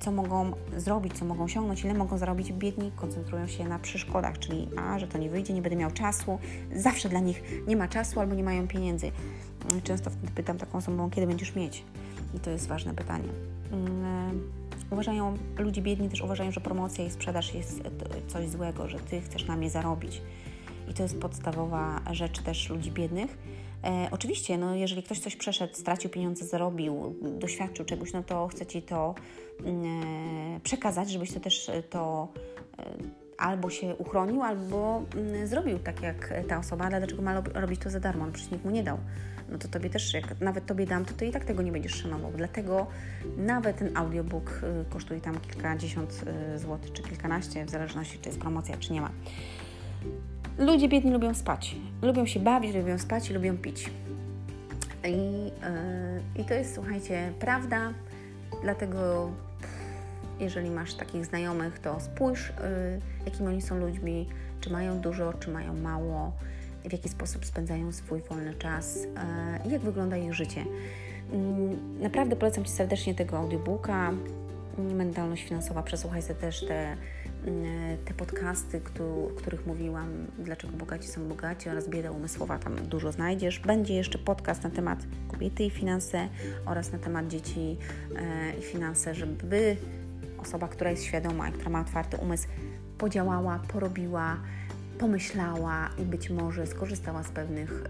co 0.00 0.12
mogą 0.12 0.52
zrobić, 0.76 1.18
co 1.18 1.24
mogą 1.24 1.44
osiągnąć, 1.44 1.84
ile 1.84 1.94
mogą 1.94 2.18
zarobić. 2.18 2.52
Biedni 2.52 2.92
koncentrują 2.96 3.46
się 3.46 3.68
na 3.68 3.78
przeszkodach, 3.78 4.38
czyli 4.38 4.68
a, 4.76 4.98
że 4.98 5.06
to 5.08 5.18
nie 5.18 5.30
wyjdzie, 5.30 5.54
nie 5.54 5.62
będę 5.62 5.76
miał 5.76 5.90
czasu. 5.90 6.38
Zawsze 6.76 7.08
dla 7.08 7.20
nich 7.20 7.42
nie 7.66 7.76
ma 7.76 7.88
czasu 7.88 8.20
albo 8.20 8.34
nie 8.34 8.42
mają 8.42 8.68
pieniędzy. 8.68 9.06
Y, 9.06 9.82
często 9.82 10.10
wtedy 10.10 10.32
pytam 10.34 10.58
taką 10.58 10.78
osobą, 10.78 11.10
kiedy 11.10 11.26
będziesz 11.26 11.54
mieć? 11.54 11.84
I 12.34 12.40
to 12.40 12.50
jest 12.50 12.68
ważne 12.68 12.94
pytanie. 12.94 13.28
Y, 13.28 14.90
uważają, 14.90 15.36
ludzie 15.58 15.82
biedni 15.82 16.08
też 16.08 16.20
uważają, 16.20 16.50
że 16.50 16.60
promocja 16.60 17.04
i 17.04 17.10
sprzedaż 17.10 17.54
jest 17.54 17.82
coś 18.28 18.48
złego, 18.48 18.88
że 18.88 18.98
ty 18.98 19.20
chcesz 19.20 19.46
na 19.46 19.56
mnie 19.56 19.70
zarobić. 19.70 20.22
I 20.88 20.94
to 20.94 21.02
jest 21.02 21.20
podstawowa 21.20 22.00
rzecz 22.10 22.38
też 22.38 22.70
ludzi 22.70 22.90
biednych 22.90 23.38
E, 23.84 24.08
oczywiście, 24.10 24.58
no, 24.58 24.74
jeżeli 24.74 25.02
ktoś 25.02 25.20
coś 25.20 25.36
przeszedł, 25.36 25.74
stracił 25.74 26.10
pieniądze, 26.10 26.44
zarobił, 26.44 27.14
doświadczył 27.38 27.84
czegoś, 27.84 28.12
no 28.12 28.22
to 28.22 28.48
chcę 28.48 28.66
Ci 28.66 28.82
to 28.82 29.14
mm, 29.64 30.02
e, 30.56 30.60
przekazać, 30.60 31.10
żebyś 31.10 31.32
to 31.32 31.40
też 31.40 31.68
e, 31.68 31.82
to 31.82 32.28
e, 32.78 32.84
albo 33.38 33.70
się 33.70 33.94
uchronił, 33.94 34.42
albo 34.42 35.02
mm, 35.16 35.46
zrobił 35.46 35.78
tak 35.78 36.02
jak 36.02 36.34
ta 36.48 36.58
osoba, 36.58 36.84
ale 36.84 36.98
dlaczego 36.98 37.22
ma 37.22 37.40
robić 37.54 37.80
to 37.80 37.90
za 37.90 38.00
darmo? 38.00 38.26
No 38.26 38.32
przecież 38.32 38.52
nikt 38.52 38.64
mu 38.64 38.70
nie 38.70 38.82
dał. 38.82 38.98
No 39.48 39.58
to 39.58 39.68
Tobie 39.68 39.90
też, 39.90 40.14
jak 40.14 40.40
nawet 40.40 40.66
Tobie 40.66 40.86
dam, 40.86 41.04
to 41.04 41.14
Ty 41.14 41.26
i 41.26 41.30
tak 41.30 41.44
tego 41.44 41.62
nie 41.62 41.72
będziesz 41.72 41.94
szanował. 41.94 42.32
Dlatego 42.36 42.86
nawet 43.36 43.76
ten 43.76 43.96
audiobook 43.96 44.60
kosztuje 44.90 45.20
tam 45.20 45.40
kilkadziesiąt 45.40 46.24
złotych, 46.56 46.92
czy 46.92 47.02
kilkanaście, 47.02 47.64
w 47.64 47.70
zależności 47.70 48.18
czy 48.18 48.28
jest 48.28 48.40
promocja, 48.40 48.76
czy 48.76 48.92
nie 48.92 49.00
ma. 49.00 49.10
Ludzie 50.58 50.88
biedni 50.88 51.10
lubią 51.10 51.34
spać. 51.34 51.76
Lubią 52.02 52.26
się 52.26 52.40
bawić, 52.40 52.74
lubią 52.74 52.98
spać 52.98 53.30
i 53.30 53.34
lubią 53.34 53.56
pić. 53.56 53.90
I, 55.04 55.10
yy, 55.10 56.42
I 56.42 56.44
to 56.44 56.54
jest, 56.54 56.74
słuchajcie, 56.74 57.32
prawda. 57.40 57.92
Dlatego, 58.62 59.30
jeżeli 60.40 60.70
masz 60.70 60.94
takich 60.94 61.26
znajomych, 61.26 61.78
to 61.78 62.00
spójrz, 62.00 62.48
yy, 62.48 63.00
jakimi 63.26 63.48
oni 63.48 63.62
są 63.62 63.78
ludźmi, 63.78 64.28
czy 64.60 64.70
mają 64.70 65.00
dużo, 65.00 65.32
czy 65.32 65.50
mają 65.50 65.74
mało, 65.74 66.32
w 66.84 66.92
jaki 66.92 67.08
sposób 67.08 67.46
spędzają 67.46 67.92
swój 67.92 68.20
wolny 68.20 68.54
czas 68.54 68.96
yy, 68.96 69.68
i 69.68 69.72
jak 69.72 69.80
wygląda 69.80 70.16
ich 70.16 70.34
życie. 70.34 70.64
Mm, 71.32 72.00
naprawdę 72.02 72.36
polecam 72.36 72.64
Ci 72.64 72.70
serdecznie 72.70 73.14
tego 73.14 73.38
audiobooka. 73.38 74.12
Mentalność 74.78 75.44
finansowa. 75.44 75.82
Przesłuchaj 75.82 76.22
sobie 76.22 76.40
też 76.40 76.66
te 76.66 76.96
E, 77.21 77.21
te 78.04 78.14
podcasty, 78.14 78.80
o 79.30 79.34
których 79.34 79.66
mówiłam, 79.66 80.08
dlaczego 80.38 80.76
bogaci 80.76 81.08
są 81.08 81.28
bogaci 81.28 81.68
oraz 81.68 81.88
bieda 81.88 82.10
umysłowa, 82.10 82.58
tam 82.58 82.76
dużo 82.76 83.12
znajdziesz. 83.12 83.58
Będzie 83.58 83.94
jeszcze 83.94 84.18
podcast 84.18 84.62
na 84.62 84.70
temat 84.70 84.98
kobiety 85.28 85.64
i 85.64 85.70
finanse 85.70 86.28
oraz 86.66 86.92
na 86.92 86.98
temat 86.98 87.28
dzieci 87.28 87.76
e, 88.16 88.58
i 88.58 88.62
finanse, 88.62 89.14
żeby 89.14 89.76
osoba, 90.38 90.68
która 90.68 90.90
jest 90.90 91.04
świadoma 91.04 91.48
i 91.48 91.52
która 91.52 91.70
ma 91.70 91.80
otwarty 91.80 92.16
umysł, 92.16 92.48
podziałała, 92.98 93.58
porobiła, 93.68 94.36
pomyślała 94.98 95.90
i 95.98 96.02
być 96.02 96.30
może 96.30 96.66
skorzystała 96.66 97.22
z 97.22 97.28
pewnych 97.28 97.84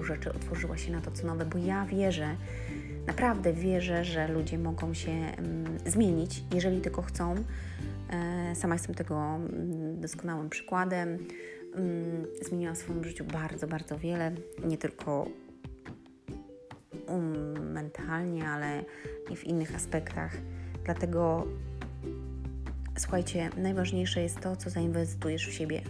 e, 0.00 0.04
rzeczy, 0.04 0.32
otworzyła 0.32 0.78
się 0.78 0.92
na 0.92 1.00
to, 1.00 1.10
co 1.10 1.26
nowe, 1.26 1.46
bo 1.46 1.58
ja 1.58 1.86
wierzę, 1.86 2.36
naprawdę 3.06 3.52
wierzę, 3.52 4.04
że 4.04 4.28
ludzie 4.28 4.58
mogą 4.58 4.94
się 4.94 5.12
mm, 5.12 5.78
zmienić, 5.86 6.42
jeżeli 6.54 6.80
tylko 6.80 7.02
chcą. 7.02 7.34
E, 8.12 8.54
sama 8.54 8.74
jestem 8.74 8.94
tego 8.94 9.16
mm, 9.16 10.00
doskonałym 10.00 10.48
przykładem. 10.48 11.18
Mm, 11.74 12.26
zmieniłam 12.42 12.74
w 12.74 12.78
swoim 12.78 13.04
życiu 13.04 13.24
bardzo, 13.24 13.66
bardzo 13.66 13.98
wiele, 13.98 14.32
nie 14.64 14.78
tylko 14.78 15.26
um, 17.08 17.72
mentalnie, 17.72 18.48
ale 18.48 18.84
i 19.30 19.36
w 19.36 19.44
innych 19.44 19.74
aspektach. 19.74 20.36
Dlatego 20.84 21.46
słuchajcie, 22.98 23.50
najważniejsze 23.56 24.22
jest 24.22 24.40
to, 24.40 24.56
co 24.56 24.70
zainwestujesz 24.70 25.48
w 25.48 25.52
siebie. 25.52 25.82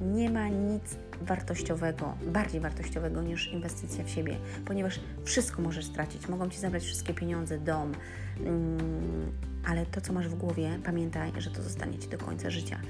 Nie 0.00 0.30
ma 0.30 0.48
nic 0.48 0.96
wartościowego, 1.22 2.14
bardziej 2.26 2.60
wartościowego 2.60 3.22
niż 3.22 3.52
inwestycja 3.52 4.04
w 4.04 4.10
siebie, 4.10 4.36
ponieważ 4.64 5.00
wszystko 5.24 5.62
możesz 5.62 5.84
stracić. 5.84 6.28
Mogą 6.28 6.48
ci 6.48 6.58
zabrać 6.58 6.82
wszystkie 6.82 7.14
pieniądze, 7.14 7.58
dom, 7.58 7.92
mm, 8.40 9.32
ale 9.66 9.86
to, 9.86 10.00
co 10.00 10.12
masz 10.12 10.28
w 10.28 10.34
głowie, 10.34 10.78
pamiętaj, 10.84 11.32
że 11.38 11.50
to 11.50 11.62
zostanie 11.62 11.98
ci 11.98 12.08
do 12.08 12.18
końca 12.18 12.50
życia. 12.50 12.80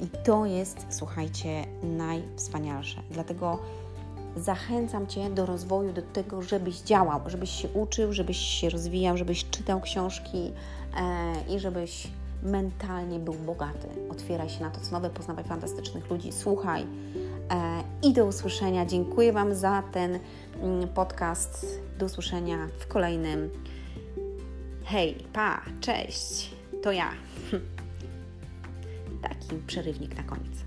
I 0.00 0.06
to 0.24 0.46
jest, 0.46 0.86
słuchajcie, 0.90 1.64
najwspanialsze. 1.82 3.02
Dlatego 3.10 3.58
zachęcam 4.36 5.06
Cię 5.06 5.30
do 5.30 5.46
rozwoju, 5.46 5.92
do 5.92 6.02
tego, 6.02 6.42
żebyś 6.42 6.80
działał, 6.80 7.20
żebyś 7.26 7.50
się 7.50 7.68
uczył, 7.68 8.12
żebyś 8.12 8.36
się 8.36 8.70
rozwijał, 8.70 9.16
żebyś 9.16 9.50
czytał 9.50 9.80
książki 9.80 10.52
e, 10.96 11.54
i 11.54 11.58
żebyś 11.58 12.08
mentalnie 12.42 13.18
był 13.18 13.34
bogaty. 13.34 13.88
Otwieraj 14.10 14.48
się 14.48 14.60
na 14.60 14.70
to, 14.70 14.80
co 14.80 14.92
nowe, 14.92 15.10
poznawaj 15.10 15.44
fantastycznych 15.44 16.10
ludzi, 16.10 16.32
słuchaj 16.32 16.86
i 18.02 18.12
do 18.12 18.26
usłyszenia. 18.26 18.86
Dziękuję 18.86 19.32
Wam 19.32 19.54
za 19.54 19.82
ten 19.92 20.18
mm, 20.62 20.88
podcast. 20.88 21.80
Do 21.98 22.06
usłyszenia 22.06 22.68
w 22.78 22.86
kolejnym. 22.86 23.50
Hej, 24.84 25.14
pa, 25.32 25.62
cześć, 25.80 26.50
to 26.82 26.92
ja. 26.92 27.10
Taki 29.22 29.56
przerywnik 29.66 30.16
na 30.16 30.22
koniec. 30.22 30.64